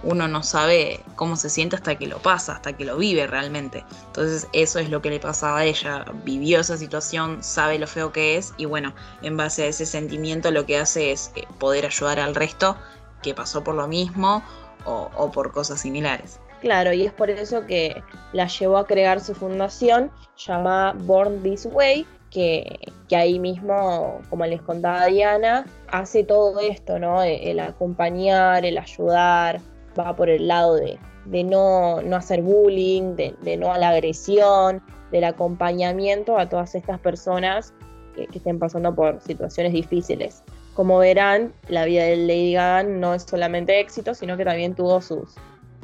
uno 0.04 0.28
no 0.28 0.44
sabe 0.44 1.00
cómo 1.16 1.36
se 1.36 1.50
siente 1.50 1.76
hasta 1.76 1.96
que 1.96 2.06
lo 2.06 2.20
pasa, 2.20 2.54
hasta 2.54 2.74
que 2.74 2.86
lo 2.86 2.98
vive 2.98 3.26
realmente. 3.26 3.84
Entonces 4.06 4.48
eso 4.54 4.78
es 4.78 4.92
lo 4.92 5.02
que 5.02 5.10
le 5.10 5.20
pasaba 5.20 5.60
a 5.60 5.66
ella, 5.66 6.06
vivió 6.24 6.60
esa 6.60 6.78
situación, 6.78 7.44
sabe 7.44 7.80
lo 7.80 7.88
feo 7.88 8.12
que 8.12 8.38
es 8.38 8.54
y 8.58 8.66
bueno, 8.66 8.94
en 9.24 9.36
base 9.36 9.64
a 9.64 9.68
ese 9.68 9.88
sentimiento 9.88 10.52
lo 10.52 10.68
que 10.68 10.78
hace 10.78 11.12
es 11.12 11.32
eh, 11.36 11.48
poder 11.58 11.88
ayudar 11.88 12.20
al 12.20 12.36
resto 12.36 12.78
que 13.24 13.34
pasó 13.34 13.64
por 13.64 13.74
lo 13.74 13.88
mismo 13.88 14.44
o 14.86 15.32
por 15.32 15.52
cosas 15.52 15.82
similares. 15.82 16.40
Claro, 16.66 16.94
y 16.94 17.06
es 17.06 17.14
por 17.14 17.30
eso 17.30 17.64
que 17.68 18.02
la 18.34 18.48
llevó 18.48 18.78
a 18.78 18.88
crear 18.88 19.20
su 19.22 19.36
fundación 19.36 20.10
llamada 20.36 20.94
Born 20.94 21.44
This 21.44 21.68
Way, 21.72 22.08
que, 22.32 22.80
ahí 23.12 23.38
mismo, 23.38 24.20
como 24.32 24.48
les 24.48 24.64
contaba 24.64 25.06
Diana, 25.06 25.68
hace 25.90 26.24
todo 26.24 26.60
esto, 26.60 26.98
¿no? 26.98 27.22
El 27.22 27.60
acompañar, 27.60 28.66
el 28.66 28.80
ayudar, 28.80 29.62
va 29.98 30.16
por 30.16 30.28
el 30.28 30.48
lado 30.48 30.74
de, 30.74 30.98
no, 31.44 32.00
hacer 32.16 32.42
bullying, 32.42 33.16
de, 33.16 33.58
no 33.58 33.72
a 33.72 33.78
la 33.78 33.90
agresión, 33.90 34.82
del 35.12 35.26
acompañamiento 35.26 36.36
a 36.36 36.50
todas 36.50 36.74
estas 36.74 37.00
personas 37.00 37.76
que, 38.16 38.26
que 38.26 38.40
estén 38.40 38.58
pasando 38.58 38.96
por 38.96 39.22
situaciones 39.22 39.72
difíciles. 39.72 40.44
Como 40.74 40.98
verán, 40.98 41.54
la 41.70 41.86
vida 41.86 42.06
de 42.06 42.16
Lady 42.18 42.54
Gaga 42.54 42.82
no 42.90 43.14
es 43.14 43.22
solamente 43.22 43.80
éxito, 43.80 44.16
sino 44.16 44.36
que 44.36 44.46
también 44.46 44.74
tuvo 44.74 45.00
sus, 45.00 45.36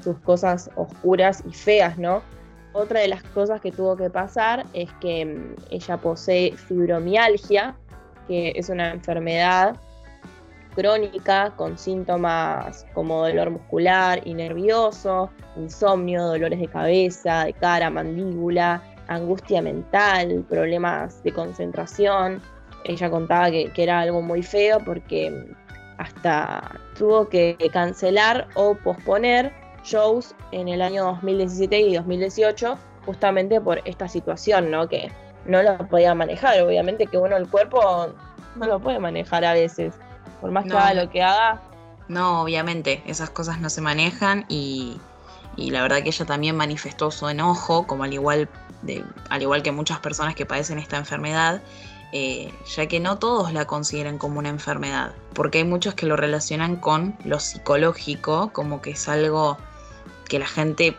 sus 0.01 0.17
cosas 0.19 0.69
oscuras 0.75 1.43
y 1.47 1.53
feas, 1.53 1.97
¿no? 1.97 2.21
Otra 2.73 3.01
de 3.01 3.09
las 3.09 3.23
cosas 3.23 3.59
que 3.59 3.71
tuvo 3.71 3.97
que 3.97 4.09
pasar 4.09 4.65
es 4.73 4.89
que 5.01 5.25
mm, 5.25 5.55
ella 5.71 5.97
posee 5.97 6.55
fibromialgia, 6.55 7.75
que 8.27 8.53
es 8.55 8.69
una 8.69 8.91
enfermedad 8.91 9.75
crónica 10.75 11.51
con 11.57 11.77
síntomas 11.77 12.85
como 12.93 13.27
dolor 13.27 13.49
muscular 13.49 14.21
y 14.23 14.33
nervioso, 14.33 15.29
insomnio, 15.57 16.23
dolores 16.27 16.59
de 16.61 16.67
cabeza, 16.67 17.43
de 17.43 17.53
cara, 17.53 17.89
mandíbula, 17.89 18.81
angustia 19.09 19.61
mental, 19.61 20.45
problemas 20.47 21.21
de 21.23 21.33
concentración. 21.33 22.41
Ella 22.85 23.09
contaba 23.09 23.51
que, 23.51 23.69
era 23.75 23.99
algo 23.99 24.21
muy 24.21 24.43
feo 24.43 24.79
porque 24.79 25.29
mm, 25.29 25.55
hasta 25.97 26.79
tuvo 26.97 27.27
que 27.27 27.57
cancelar 27.73 28.47
o 28.55 28.75
posponer 28.75 29.60
shows 29.83 30.35
en 30.51 30.67
el 30.67 30.81
año 30.81 31.05
2017 31.05 31.79
y 31.79 31.95
2018 31.95 32.77
justamente 33.05 33.59
por 33.61 33.81
esta 33.85 34.07
situación, 34.07 34.71
¿no? 34.71 34.87
Que 34.87 35.11
no 35.45 35.63
lo 35.63 35.77
podía 35.87 36.13
manejar, 36.13 36.61
obviamente 36.61 37.07
que 37.07 37.17
uno 37.17 37.35
el 37.37 37.49
cuerpo 37.49 38.09
no 38.55 38.65
lo 38.65 38.79
puede 38.79 38.99
manejar 38.99 39.43
a 39.45 39.53
veces, 39.53 39.93
por 40.39 40.51
más 40.51 40.65
que 40.65 40.73
haga 40.73 40.93
lo 40.93 41.09
que 41.09 41.23
haga. 41.23 41.61
No, 42.07 42.41
obviamente, 42.41 43.01
esas 43.05 43.29
cosas 43.29 43.59
no 43.59 43.69
se 43.69 43.81
manejan 43.81 44.45
y, 44.49 44.99
y 45.55 45.71
la 45.71 45.81
verdad 45.81 46.03
que 46.03 46.09
ella 46.09 46.25
también 46.25 46.55
manifestó 46.55 47.09
su 47.09 47.27
enojo, 47.29 47.87
como 47.87 48.03
al 48.03 48.13
igual, 48.13 48.49
de, 48.81 49.03
al 49.29 49.41
igual 49.41 49.63
que 49.63 49.71
muchas 49.71 49.99
personas 49.99 50.35
que 50.35 50.45
padecen 50.45 50.77
esta 50.77 50.97
enfermedad, 50.97 51.61
eh, 52.11 52.53
ya 52.75 52.87
que 52.87 52.99
no 52.99 53.17
todos 53.17 53.53
la 53.53 53.65
consideran 53.65 54.17
como 54.17 54.39
una 54.39 54.49
enfermedad, 54.49 55.13
porque 55.33 55.59
hay 55.59 55.63
muchos 55.63 55.93
que 55.93 56.05
lo 56.05 56.17
relacionan 56.17 56.75
con 56.75 57.15
lo 57.23 57.39
psicológico, 57.39 58.51
como 58.51 58.81
que 58.81 58.91
es 58.91 59.07
algo 59.07 59.57
que 60.31 60.39
la 60.39 60.47
gente 60.47 60.95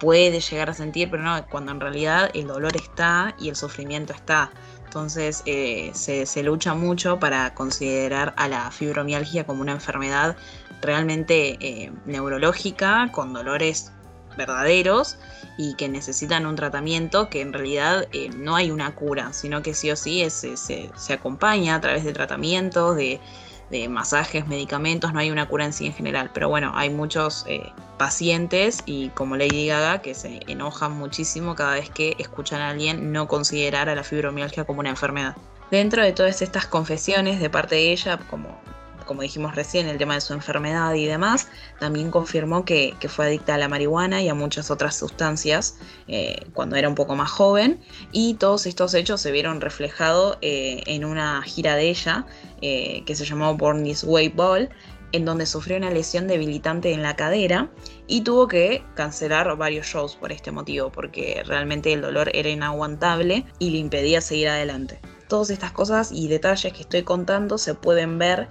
puede 0.00 0.40
llegar 0.40 0.68
a 0.68 0.74
sentir, 0.74 1.08
pero 1.08 1.22
no, 1.22 1.46
cuando 1.46 1.70
en 1.70 1.78
realidad 1.78 2.28
el 2.34 2.48
dolor 2.48 2.74
está 2.74 3.36
y 3.38 3.48
el 3.48 3.54
sufrimiento 3.54 4.12
está. 4.12 4.50
Entonces 4.84 5.44
eh, 5.46 5.92
se, 5.94 6.42
lucha 6.42 6.74
mucho 6.74 7.20
para 7.20 7.54
considerar 7.54 8.34
a 8.36 8.48
la 8.48 8.68
fibromialgia 8.72 9.46
como 9.46 9.62
una 9.62 9.72
enfermedad 9.72 10.36
realmente 10.82 11.56
eh, 11.60 11.92
neurológica, 12.04 13.10
con 13.12 13.32
dolores 13.32 13.92
verdaderos 14.36 15.18
y 15.56 15.74
que 15.74 15.88
necesitan 15.88 16.44
un 16.44 16.56
tratamiento 16.56 17.30
que 17.30 17.42
en 17.42 17.52
realidad 17.52 18.08
eh, 18.12 18.28
no 18.36 18.56
hay 18.56 18.72
una 18.72 18.92
cura, 18.96 19.32
sino 19.32 19.62
que 19.62 19.72
sí 19.72 19.88
o 19.92 19.94
sí 19.94 20.28
se, 20.30 20.56
se 20.56 21.12
acompaña 21.12 21.76
a 21.76 21.80
través 21.80 22.02
de 22.02 22.12
tratamientos, 22.12 22.96
de 22.96 23.20
de 23.70 23.88
masajes, 23.88 24.46
medicamentos, 24.46 25.12
no 25.12 25.20
hay 25.20 25.30
una 25.30 25.46
cura 25.46 25.64
en 25.64 25.72
sí 25.72 25.86
en 25.86 25.92
general, 25.92 26.30
pero 26.32 26.48
bueno, 26.48 26.72
hay 26.74 26.90
muchos 26.90 27.44
eh, 27.48 27.72
pacientes 27.98 28.82
y 28.86 29.08
como 29.10 29.36
Lady 29.36 29.66
Gaga 29.66 30.00
que 30.00 30.14
se 30.14 30.40
enojan 30.46 30.92
muchísimo 30.92 31.54
cada 31.54 31.74
vez 31.74 31.90
que 31.90 32.16
escuchan 32.18 32.60
a 32.60 32.70
alguien 32.70 33.12
no 33.12 33.28
considerar 33.28 33.88
a 33.88 33.94
la 33.94 34.04
fibromialgia 34.04 34.64
como 34.64 34.80
una 34.80 34.90
enfermedad. 34.90 35.36
Dentro 35.70 36.02
de 36.02 36.12
todas 36.12 36.40
estas 36.40 36.66
confesiones 36.66 37.40
de 37.40 37.50
parte 37.50 37.74
de 37.74 37.92
ella, 37.92 38.18
como, 38.30 38.58
como 39.08 39.22
dijimos 39.22 39.56
recién, 39.56 39.88
el 39.88 39.98
tema 39.98 40.14
de 40.14 40.20
su 40.20 40.34
enfermedad 40.34 40.94
y 40.94 41.06
demás, 41.06 41.48
también 41.80 42.12
confirmó 42.12 42.64
que, 42.64 42.94
fue 43.08 43.26
adicta 43.26 43.54
a 43.54 43.58
la 43.58 43.68
marihuana 43.68 44.22
y 44.22 44.28
a 44.28 44.34
muchas 44.34 44.70
otras 44.70 44.96
sustancias 44.96 45.78
eh, 46.06 46.46
cuando 46.52 46.76
era 46.76 46.88
un 46.88 46.94
poco 46.94 47.16
más 47.16 47.30
joven. 47.30 47.80
Y 48.12 48.34
todos 48.34 48.66
estos 48.66 48.94
hechos 48.94 49.20
se 49.20 49.32
vieron 49.32 49.60
reflejados 49.60 50.38
eh, 50.42 50.82
en 50.86 51.04
una 51.04 51.42
gira 51.42 51.74
de 51.74 51.88
ella 51.88 52.26
eh, 52.60 53.02
que 53.06 53.16
se 53.16 53.24
llamó 53.24 53.56
Born 53.56 53.82
This 53.82 54.04
Way 54.04 54.28
Ball, 54.28 54.68
en 55.12 55.24
donde 55.24 55.46
sufrió 55.46 55.76
una 55.78 55.90
lesión 55.90 56.28
debilitante 56.28 56.92
en 56.92 57.02
la 57.02 57.16
cadera 57.16 57.70
y 58.06 58.20
tuvo 58.20 58.46
que 58.46 58.84
cancelar 58.94 59.56
varios 59.56 59.86
shows 59.86 60.16
por 60.16 60.32
este 60.32 60.50
motivo, 60.50 60.90
porque 60.92 61.42
realmente 61.46 61.92
el 61.92 62.02
dolor 62.02 62.30
era 62.34 62.50
inaguantable 62.50 63.46
y 63.58 63.70
le 63.70 63.78
impedía 63.78 64.20
seguir 64.20 64.48
adelante. 64.48 65.00
Todas 65.28 65.50
estas 65.50 65.72
cosas 65.72 66.10
y 66.12 66.28
detalles 66.28 66.72
que 66.72 66.82
estoy 66.82 67.02
contando 67.02 67.58
se 67.58 67.74
pueden 67.74 68.18
ver 68.18 68.48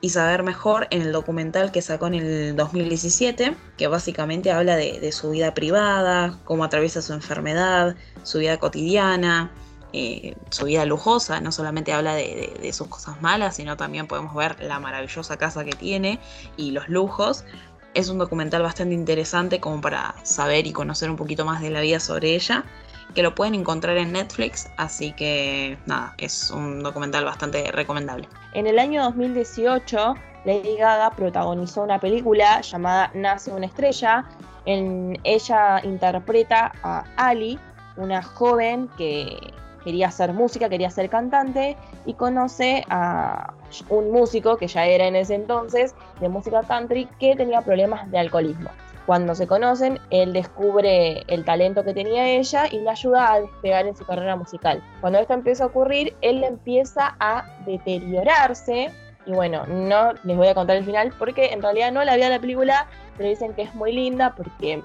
y 0.00 0.10
saber 0.10 0.42
mejor 0.42 0.86
en 0.90 1.02
el 1.02 1.12
documental 1.12 1.72
que 1.72 1.82
sacó 1.82 2.06
en 2.06 2.14
el 2.14 2.56
2017, 2.56 3.54
que 3.76 3.86
básicamente 3.86 4.50
habla 4.50 4.76
de, 4.76 5.12
su 5.12 5.30
vida 5.30 5.52
privada, 5.52 6.38
cómo 6.44 6.64
atraviesa 6.64 7.02
su 7.02 7.12
enfermedad, 7.12 7.96
su 8.22 8.38
vida 8.38 8.58
cotidiana, 8.58 9.50
eh, 9.92 10.36
su 10.50 10.66
vida 10.66 10.86
lujosa, 10.86 11.40
no 11.40 11.52
solamente 11.52 11.92
habla 11.92 12.14
de, 12.14 12.70
sus 12.72 12.86
cosas 12.88 13.20
malas, 13.20 13.56
sino 13.56 13.76
también 13.76 14.06
podemos 14.06 14.34
ver 14.34 14.56
la 14.62 14.80
maravillosa 14.80 15.36
casa 15.36 15.64
que 15.64 15.72
tiene 15.72 16.18
y 16.56 16.70
los 16.70 16.88
lujos. 16.88 17.44
Es 17.92 18.08
un 18.08 18.18
documental 18.18 18.62
bastante 18.62 18.94
interesante 18.94 19.60
como 19.60 19.80
para 19.80 20.14
saber 20.22 20.66
y 20.66 20.72
conocer 20.72 21.10
un 21.10 21.16
poquito 21.16 21.44
más 21.44 21.60
de 21.60 21.70
la 21.70 21.80
vida 21.80 22.00
sobre 22.00 22.36
ella, 22.36 22.64
que 23.14 23.22
lo 23.22 23.34
pueden 23.34 23.54
encontrar 23.54 23.96
en 23.96 24.12
Netflix, 24.12 24.70
así 24.76 25.12
que 25.12 25.78
nada, 25.86 26.14
es 26.18 26.50
un 26.50 26.82
documental 26.82 27.24
bastante 27.24 27.70
recomendable. 27.72 28.28
En 28.54 28.66
el 28.66 28.78
año 28.78 29.02
2018, 29.04 30.14
Lady 30.44 30.76
Gaga 30.76 31.10
protagonizó 31.10 31.82
una 31.82 31.98
película 31.98 32.60
llamada 32.60 33.10
Nace 33.14 33.52
una 33.52 33.66
estrella. 33.66 34.24
En 34.66 35.18
ella 35.24 35.80
interpreta 35.84 36.72
a 36.82 37.04
Ali, 37.16 37.58
una 37.96 38.22
joven 38.22 38.88
que 38.96 39.38
quería 39.84 40.08
hacer 40.08 40.32
música, 40.32 40.68
quería 40.68 40.90
ser 40.90 41.08
cantante 41.08 41.76
y 42.04 42.14
conoce 42.14 42.84
a 42.90 43.54
un 43.88 44.10
músico 44.10 44.56
que 44.56 44.66
ya 44.66 44.86
era 44.86 45.06
en 45.06 45.16
ese 45.16 45.34
entonces 45.34 45.94
de 46.20 46.28
música 46.28 46.62
country 46.62 47.08
que 47.18 47.34
tenía 47.36 47.62
problemas 47.62 48.10
de 48.10 48.18
alcoholismo. 48.18 48.70
Cuando 49.06 49.34
se 49.34 49.46
conocen, 49.46 49.98
él 50.10 50.32
descubre 50.32 51.24
el 51.26 51.44
talento 51.44 51.84
que 51.84 51.94
tenía 51.94 52.28
ella 52.28 52.66
y 52.70 52.80
le 52.80 52.90
ayuda 52.90 53.32
a 53.32 53.40
despegar 53.40 53.86
en 53.86 53.96
su 53.96 54.04
carrera 54.04 54.36
musical. 54.36 54.82
Cuando 55.00 55.18
esto 55.18 55.34
empieza 55.34 55.64
a 55.64 55.66
ocurrir, 55.68 56.14
él 56.20 56.44
empieza 56.44 57.16
a 57.18 57.44
deteriorarse. 57.66 58.90
Y 59.26 59.32
bueno, 59.32 59.66
no 59.66 60.12
les 60.24 60.36
voy 60.36 60.48
a 60.48 60.54
contar 60.54 60.76
el 60.76 60.84
final 60.84 61.12
porque 61.18 61.52
en 61.52 61.62
realidad 61.62 61.92
no 61.92 62.04
la 62.04 62.16
vi 62.16 62.22
a 62.22 62.30
la 62.30 62.40
película, 62.40 62.86
pero 63.16 63.28
dicen 63.28 63.54
que 63.54 63.62
es 63.62 63.74
muy 63.74 63.92
linda 63.92 64.34
porque 64.36 64.74
eh, 64.74 64.82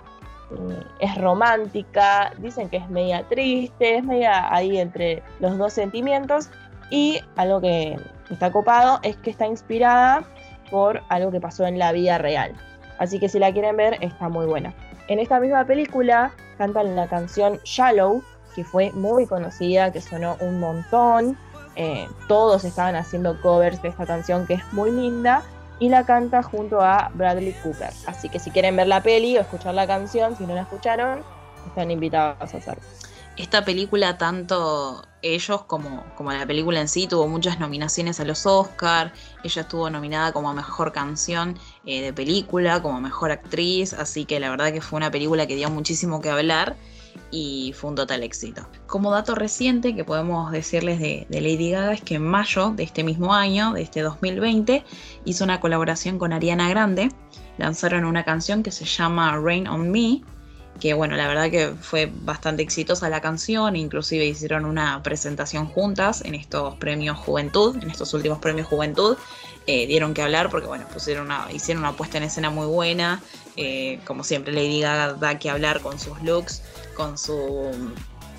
es 1.00 1.16
romántica, 1.16 2.32
dicen 2.38 2.70
que 2.70 2.78
es 2.78 2.90
media 2.90 3.24
triste, 3.28 3.98
es 3.98 4.04
media 4.04 4.54
ahí 4.54 4.78
entre 4.80 5.24
los 5.40 5.58
dos 5.58 5.74
sentimientos 5.74 6.50
y 6.90 7.20
algo 7.36 7.62
que 7.62 7.98
está 8.30 8.52
copado 8.52 9.00
es 9.04 9.18
que 9.18 9.30
está 9.30 9.48
inspirada 9.48 10.24
por 10.70 11.02
algo 11.10 11.32
que 11.32 11.40
pasó 11.40 11.66
en 11.66 11.80
la 11.80 11.92
vida 11.92 12.18
real. 12.18 12.54
Así 12.98 13.20
que 13.20 13.30
si 13.30 13.40
la 13.40 13.52
quieren 13.52 13.78
ver 13.78 13.98
está 14.02 14.30
muy 14.30 14.46
buena. 14.46 14.74
En 15.08 15.20
esta 15.20 15.40
misma 15.40 15.66
película 15.66 16.32
cantan 16.58 16.96
la 16.96 17.08
canción 17.08 17.60
Shallow, 17.64 18.24
que 18.56 18.64
fue 18.64 18.92
muy 18.94 19.28
conocida, 19.28 19.92
que 19.92 20.02
sonó 20.02 20.38
un 20.40 20.60
montón. 20.60 21.38
Eh, 21.76 22.08
todos 22.28 22.64
estaban 22.64 22.96
haciendo 22.96 23.40
covers 23.42 23.82
de 23.82 23.90
esta 23.90 24.06
canción 24.06 24.48
que 24.48 24.54
es 24.54 24.74
muy 24.74 24.92
linda 24.92 25.44
y 25.80 25.90
la 25.90 26.06
canta 26.06 26.42
junto 26.42 26.82
a 26.82 27.12
Bradley 27.14 27.54
Cooper. 27.64 27.92
Así 28.08 28.30
que 28.30 28.40
si 28.40 28.50
quieren 28.52 28.76
ver 28.76 28.88
la 28.88 29.02
peli 29.02 29.38
o 29.38 29.42
escuchar 29.42 29.74
la 29.74 29.86
canción, 29.86 30.38
si 30.38 30.46
no 30.46 30.56
la 30.56 30.62
escucharon, 30.62 31.24
están 31.68 31.92
invitados 31.92 32.54
a 32.54 32.58
hacerlo. 32.58 32.84
Esta 33.38 33.66
película, 33.66 34.18
tanto 34.18 35.06
ellos 35.22 35.64
como, 35.64 36.06
como 36.16 36.32
la 36.32 36.46
película 36.46 36.80
en 36.80 36.88
sí, 36.88 37.08
tuvo 37.08 37.28
muchas 37.28 37.60
nominaciones 37.60 38.20
a 38.20 38.26
los 38.26 38.46
Oscar. 38.46 39.12
Ella 39.44 39.64
estuvo 39.64 39.90
nominada 39.90 40.32
como 40.32 40.54
mejor 40.54 40.94
canción 40.94 41.58
eh, 41.86 42.02
de 42.02 42.14
película, 42.14 42.82
como 42.82 43.02
mejor 43.02 43.32
actriz. 43.32 43.94
Así 43.94 44.26
que 44.26 44.40
la 44.40 44.50
verdad 44.50 44.72
que 44.72 44.82
fue 44.82 44.98
una 44.98 45.12
película 45.12 45.48
que 45.48 45.56
dio 45.56 45.70
muchísimo 45.70 46.22
que 46.22 46.30
hablar 46.30 46.78
y 47.32 47.74
fue 47.76 47.90
un 47.90 47.96
total 47.96 48.24
éxito. 48.24 48.68
Como 48.88 49.12
dato 49.12 49.36
reciente 49.36 49.96
que 49.96 50.06
podemos 50.06 50.52
decirles 50.52 51.00
de, 51.00 51.28
Lady 51.30 51.72
Gaga 51.72 51.94
es 51.94 52.02
que 52.02 52.16
en 52.16 52.26
mayo 52.26 52.72
de 52.72 52.84
este 52.84 53.04
mismo 53.04 53.34
año, 53.34 53.74
de 53.74 53.82
este 53.82 54.02
2020, 54.02 54.84
hizo 55.26 55.44
una 55.44 55.60
colaboración 55.60 56.20
con 56.20 56.34
Ariana 56.34 56.70
Grande. 56.70 57.10
Lanzaron 57.58 58.06
una 58.06 58.24
canción 58.24 58.64
que 58.64 58.72
se 58.72 58.86
llama 58.86 59.38
Rain 59.38 59.68
on 59.68 59.92
Me, 59.92 60.22
que 60.80 60.94
bueno, 60.94 61.16
la 61.16 61.28
verdad 61.28 61.50
que 61.50 61.74
fue 61.80 62.12
bastante 62.12 62.62
exitosa 62.62 63.10
la 63.10 63.22
canción, 63.22 63.76
inclusive 63.76 64.26
hicieron 64.26 64.66
una 64.66 65.02
presentación 65.04 65.68
juntas 65.68 66.22
en 66.26 66.36
estos 66.36 66.76
premios 66.76 67.18
Juventud, 67.18 67.78
en 67.82 67.90
estos 67.90 68.14
últimos 68.14 68.40
premios 68.40 68.68
Juventud, 68.68 69.18
eh, 69.68 69.88
dieron 69.88 70.14
que 70.14 70.22
hablar 70.22 70.50
porque 70.50 70.68
bueno, 70.68 70.86
pusieron 70.88 71.28
una, 71.28 71.48
hicieron 71.52 71.84
una 71.84 71.94
puesta 71.94 72.18
en 72.18 72.24
escena 72.24 72.50
muy 72.50 72.68
buena, 72.68 73.22
eh, 73.56 74.00
como 74.06 74.24
siempre 74.24 74.54
Lady 74.54 74.82
Gaga 74.82 75.14
da 75.14 75.40
que 75.40 75.50
hablar 75.50 75.82
con 75.82 75.98
sus 75.98 76.22
looks, 76.22 76.62
con 76.96 77.18
su, 77.18 77.72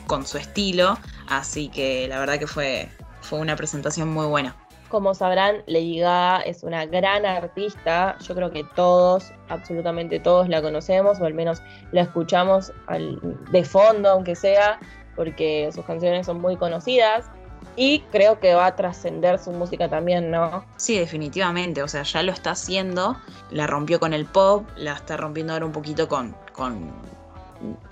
con 0.06 0.26
su 0.26 0.36
estilo, 0.36 0.98
así 1.26 1.68
que 1.68 2.06
la 2.08 2.18
verdad 2.18 2.38
que 2.38 2.46
fue, 2.46 2.90
fue 3.22 3.38
una 3.38 3.56
presentación 3.56 4.08
muy 4.08 4.26
buena. 4.26 4.56
Como 4.88 5.14
sabrán, 5.14 5.62
Lady 5.66 5.98
Gaga 5.98 6.40
es 6.42 6.62
una 6.62 6.86
gran 6.86 7.26
artista. 7.26 8.16
Yo 8.20 8.34
creo 8.34 8.50
que 8.50 8.64
todos, 8.74 9.32
absolutamente 9.48 10.20
todos 10.20 10.48
la 10.48 10.62
conocemos, 10.62 11.20
o 11.20 11.24
al 11.24 11.34
menos 11.34 11.60
la 11.92 12.02
escuchamos 12.02 12.72
de 13.50 13.64
fondo, 13.64 14.10
aunque 14.10 14.36
sea, 14.36 14.78
porque 15.16 15.70
sus 15.74 15.84
canciones 15.84 16.26
son 16.26 16.40
muy 16.40 16.56
conocidas. 16.56 17.26
Y 17.74 18.00
creo 18.12 18.38
que 18.38 18.54
va 18.54 18.66
a 18.66 18.76
trascender 18.76 19.38
su 19.38 19.50
música 19.50 19.88
también, 19.88 20.30
¿no? 20.30 20.64
Sí, 20.76 20.98
definitivamente. 20.98 21.82
O 21.82 21.88
sea, 21.88 22.04
ya 22.04 22.22
lo 22.22 22.32
está 22.32 22.52
haciendo. 22.52 23.16
La 23.50 23.66
rompió 23.66 24.00
con 24.00 24.12
el 24.12 24.24
pop, 24.24 24.66
la 24.76 24.92
está 24.92 25.16
rompiendo 25.16 25.52
ahora 25.52 25.66
un 25.66 25.72
poquito 25.72 26.08
con, 26.08 26.34
con 26.52 26.92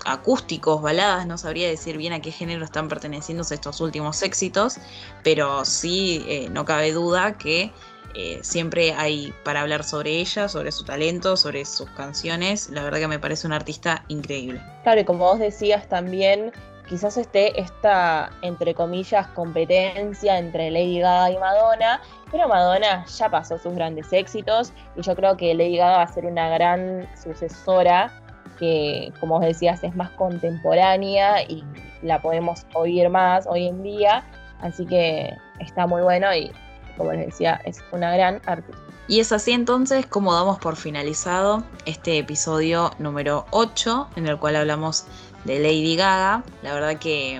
acústicos, 0.05 0.81
baladas, 0.81 1.25
no 1.27 1.37
sabría 1.37 1.67
decir 1.67 1.97
bien 1.97 2.13
a 2.13 2.21
qué 2.21 2.31
género 2.31 2.65
están 2.65 2.87
perteneciendo 2.87 3.43
estos 3.49 3.81
últimos 3.81 4.21
éxitos, 4.21 4.77
pero 5.23 5.65
sí, 5.65 6.23
eh, 6.27 6.49
no 6.49 6.65
cabe 6.65 6.91
duda 6.91 7.37
que 7.37 7.71
eh, 8.17 8.39
siempre 8.43 8.93
hay 8.93 9.33
para 9.43 9.61
hablar 9.61 9.83
sobre 9.83 10.11
ella, 10.11 10.47
sobre 10.47 10.71
su 10.71 10.85
talento, 10.85 11.35
sobre 11.35 11.65
sus 11.65 11.89
canciones. 11.91 12.69
La 12.69 12.83
verdad 12.83 12.99
que 12.99 13.07
me 13.07 13.19
parece 13.19 13.45
una 13.45 13.57
artista 13.57 14.05
increíble. 14.07 14.61
Claro, 14.83 15.01
y 15.01 15.03
como 15.03 15.25
vos 15.25 15.39
decías 15.39 15.87
también, 15.89 16.53
quizás 16.87 17.17
esté 17.17 17.59
esta, 17.59 18.31
entre 18.41 18.73
comillas, 18.73 19.27
competencia 19.27 20.37
entre 20.37 20.71
Lady 20.71 21.01
Gaga 21.01 21.31
y 21.31 21.37
Madonna, 21.37 22.01
pero 22.31 22.47
Madonna 22.47 23.05
ya 23.05 23.29
pasó 23.29 23.57
sus 23.57 23.73
grandes 23.73 24.11
éxitos 24.13 24.71
y 24.95 25.01
yo 25.01 25.13
creo 25.15 25.35
que 25.35 25.53
Lady 25.53 25.77
Gaga 25.77 25.97
va 25.97 26.03
a 26.03 26.13
ser 26.13 26.25
una 26.25 26.49
gran 26.49 27.09
sucesora 27.21 28.24
que, 28.55 29.13
como 29.19 29.35
os 29.35 29.41
decías, 29.41 29.83
es 29.83 29.95
más 29.95 30.09
contemporánea 30.11 31.43
y 31.43 31.63
la 32.01 32.21
podemos 32.21 32.65
oír 32.73 33.09
más 33.09 33.45
hoy 33.47 33.67
en 33.67 33.83
día. 33.83 34.23
Así 34.61 34.85
que 34.85 35.33
está 35.59 35.87
muy 35.87 36.01
bueno 36.01 36.33
y, 36.33 36.51
como 36.97 37.13
les 37.13 37.27
decía, 37.27 37.61
es 37.65 37.83
una 37.91 38.15
gran 38.15 38.41
artista. 38.45 38.81
Y 39.07 39.19
es 39.19 39.31
así 39.31 39.51
entonces 39.51 40.07
como 40.07 40.33
damos 40.33 40.57
por 40.57 40.75
finalizado 40.77 41.63
este 41.85 42.17
episodio 42.17 42.91
número 42.97 43.45
8, 43.51 44.09
en 44.15 44.27
el 44.27 44.39
cual 44.39 44.55
hablamos 44.55 45.05
de 45.43 45.59
Lady 45.59 45.95
Gaga. 45.95 46.43
La 46.63 46.73
verdad 46.73 46.97
que 46.97 47.39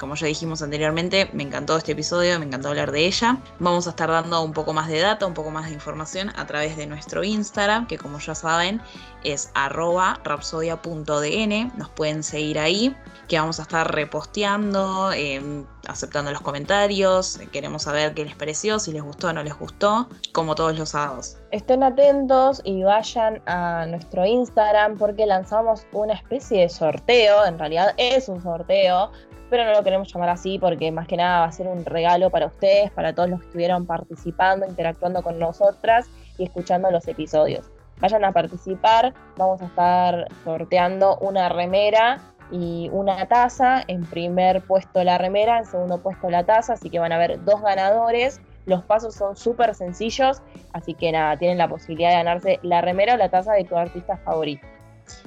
como 0.00 0.14
ya 0.14 0.26
dijimos 0.26 0.62
anteriormente, 0.62 1.28
me 1.34 1.42
encantó 1.42 1.76
este 1.76 1.92
episodio, 1.92 2.38
me 2.38 2.46
encantó 2.46 2.68
hablar 2.68 2.90
de 2.90 3.06
ella. 3.06 3.36
Vamos 3.58 3.86
a 3.86 3.90
estar 3.90 4.08
dando 4.08 4.42
un 4.42 4.54
poco 4.54 4.72
más 4.72 4.88
de 4.88 4.98
data, 4.98 5.26
un 5.26 5.34
poco 5.34 5.50
más 5.50 5.66
de 5.66 5.74
información 5.74 6.32
a 6.36 6.46
través 6.46 6.76
de 6.78 6.86
nuestro 6.86 7.22
Instagram, 7.22 7.86
que 7.86 7.98
como 7.98 8.18
ya 8.18 8.34
saben 8.34 8.80
es 9.22 9.50
arroba 9.54 10.18
rapsodia.dn. 10.24 11.72
Nos 11.76 11.90
pueden 11.90 12.22
seguir 12.22 12.58
ahí, 12.58 12.96
que 13.28 13.38
vamos 13.38 13.58
a 13.60 13.62
estar 13.62 13.94
reposteando, 13.94 15.12
em, 15.12 15.66
aceptando 15.86 16.30
los 16.32 16.40
comentarios. 16.40 17.38
Queremos 17.52 17.82
saber 17.82 18.14
qué 18.14 18.24
les 18.24 18.34
pareció, 18.34 18.78
si 18.78 18.92
les 18.92 19.02
gustó 19.02 19.28
o 19.28 19.32
no 19.34 19.42
les 19.42 19.58
gustó, 19.58 20.08
como 20.32 20.54
todos 20.54 20.78
los 20.78 20.88
sábados. 20.88 21.36
Estén 21.50 21.82
atentos 21.82 22.62
y 22.64 22.82
vayan 22.84 23.42
a 23.44 23.84
nuestro 23.86 24.24
Instagram 24.24 24.96
porque 24.96 25.26
lanzamos 25.26 25.86
una 25.92 26.14
especie 26.14 26.62
de 26.62 26.68
sorteo, 26.70 27.44
en 27.44 27.58
realidad 27.58 27.92
es 27.98 28.28
un 28.28 28.42
sorteo 28.42 29.10
pero 29.50 29.64
no 29.64 29.72
lo 29.72 29.82
queremos 29.82 30.12
llamar 30.12 30.30
así 30.30 30.58
porque 30.58 30.90
más 30.92 31.06
que 31.06 31.16
nada 31.16 31.40
va 31.40 31.46
a 31.46 31.52
ser 31.52 31.66
un 31.66 31.84
regalo 31.84 32.30
para 32.30 32.46
ustedes, 32.46 32.90
para 32.92 33.14
todos 33.14 33.28
los 33.28 33.40
que 33.40 33.46
estuvieron 33.46 33.84
participando, 33.84 34.66
interactuando 34.66 35.22
con 35.22 35.38
nosotras 35.38 36.08
y 36.38 36.44
escuchando 36.44 36.90
los 36.90 37.06
episodios. 37.08 37.66
Vayan 38.00 38.24
a 38.24 38.32
participar, 38.32 39.12
vamos 39.36 39.60
a 39.60 39.66
estar 39.66 40.28
sorteando 40.44 41.18
una 41.18 41.50
remera 41.50 42.18
y 42.50 42.88
una 42.92 43.26
taza. 43.26 43.82
En 43.88 44.04
primer 44.04 44.62
puesto 44.62 45.04
la 45.04 45.18
remera, 45.18 45.58
en 45.58 45.66
segundo 45.66 45.98
puesto 45.98 46.30
la 46.30 46.44
taza, 46.44 46.74
así 46.74 46.88
que 46.88 46.98
van 46.98 47.12
a 47.12 47.16
haber 47.16 47.44
dos 47.44 47.60
ganadores. 47.60 48.40
Los 48.66 48.82
pasos 48.84 49.14
son 49.14 49.36
súper 49.36 49.74
sencillos, 49.74 50.40
así 50.72 50.94
que 50.94 51.12
nada, 51.12 51.36
tienen 51.36 51.58
la 51.58 51.68
posibilidad 51.68 52.10
de 52.10 52.16
ganarse 52.16 52.60
la 52.62 52.80
remera 52.80 53.14
o 53.14 53.16
la 53.16 53.28
taza 53.28 53.52
de 53.52 53.64
tu 53.64 53.76
artista 53.76 54.16
favorito. 54.18 54.66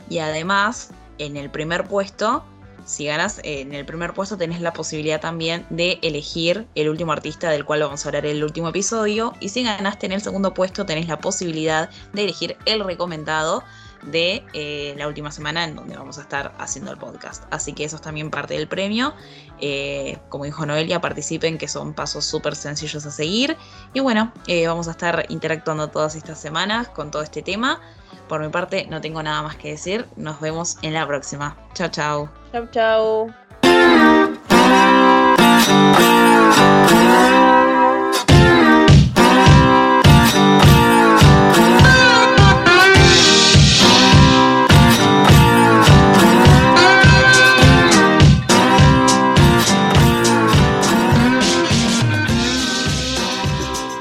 Y 0.09 0.19
además, 0.19 0.91
en 1.17 1.37
el 1.37 1.49
primer 1.49 1.83
puesto, 1.83 2.43
si 2.85 3.05
ganas 3.05 3.39
en 3.43 3.73
el 3.73 3.85
primer 3.85 4.13
puesto, 4.13 4.37
tenés 4.37 4.61
la 4.61 4.73
posibilidad 4.73 5.21
también 5.21 5.65
de 5.69 5.99
elegir 6.01 6.67
el 6.75 6.89
último 6.89 7.11
artista 7.11 7.49
del 7.49 7.65
cual 7.65 7.81
vamos 7.81 8.05
a 8.05 8.09
hablar 8.09 8.25
en 8.25 8.37
el 8.37 8.43
último 8.43 8.69
episodio. 8.69 9.33
Y 9.39 9.49
si 9.49 9.63
ganaste 9.63 10.05
en 10.05 10.11
el 10.11 10.21
segundo 10.21 10.53
puesto, 10.53 10.85
tenés 10.85 11.07
la 11.07 11.19
posibilidad 11.19 11.89
de 12.13 12.23
elegir 12.23 12.57
el 12.65 12.83
recomendado 12.83 13.63
de 14.05 14.43
eh, 14.53 14.95
la 14.97 15.07
última 15.07 15.31
semana 15.31 15.63
en 15.63 15.75
donde 15.75 15.95
vamos 15.95 16.17
a 16.17 16.21
estar 16.21 16.53
haciendo 16.57 16.91
el 16.91 16.97
podcast. 16.97 17.43
Así 17.51 17.73
que 17.73 17.85
eso 17.85 17.95
es 17.95 18.01
también 18.01 18.29
parte 18.29 18.53
del 18.53 18.67
premio. 18.67 19.13
Eh, 19.59 20.17
como 20.29 20.45
dijo 20.45 20.65
Noelia, 20.65 20.99
participen, 20.99 21.57
que 21.57 21.67
son 21.67 21.93
pasos 21.93 22.25
súper 22.25 22.55
sencillos 22.55 23.05
a 23.05 23.11
seguir. 23.11 23.57
Y 23.93 23.99
bueno, 24.01 24.33
eh, 24.47 24.67
vamos 24.67 24.87
a 24.87 24.91
estar 24.91 25.25
interactuando 25.29 25.89
todas 25.89 26.15
estas 26.15 26.39
semanas 26.39 26.89
con 26.89 27.11
todo 27.11 27.21
este 27.21 27.41
tema. 27.41 27.81
Por 28.27 28.41
mi 28.41 28.49
parte, 28.49 28.87
no 28.89 29.01
tengo 29.01 29.21
nada 29.23 29.41
más 29.41 29.55
que 29.55 29.71
decir. 29.71 30.05
Nos 30.15 30.39
vemos 30.39 30.77
en 30.81 30.93
la 30.93 31.05
próxima. 31.07 31.57
Chao, 31.73 31.89
chao. 31.89 32.29
Chao, 32.51 32.67
chao. 32.71 33.27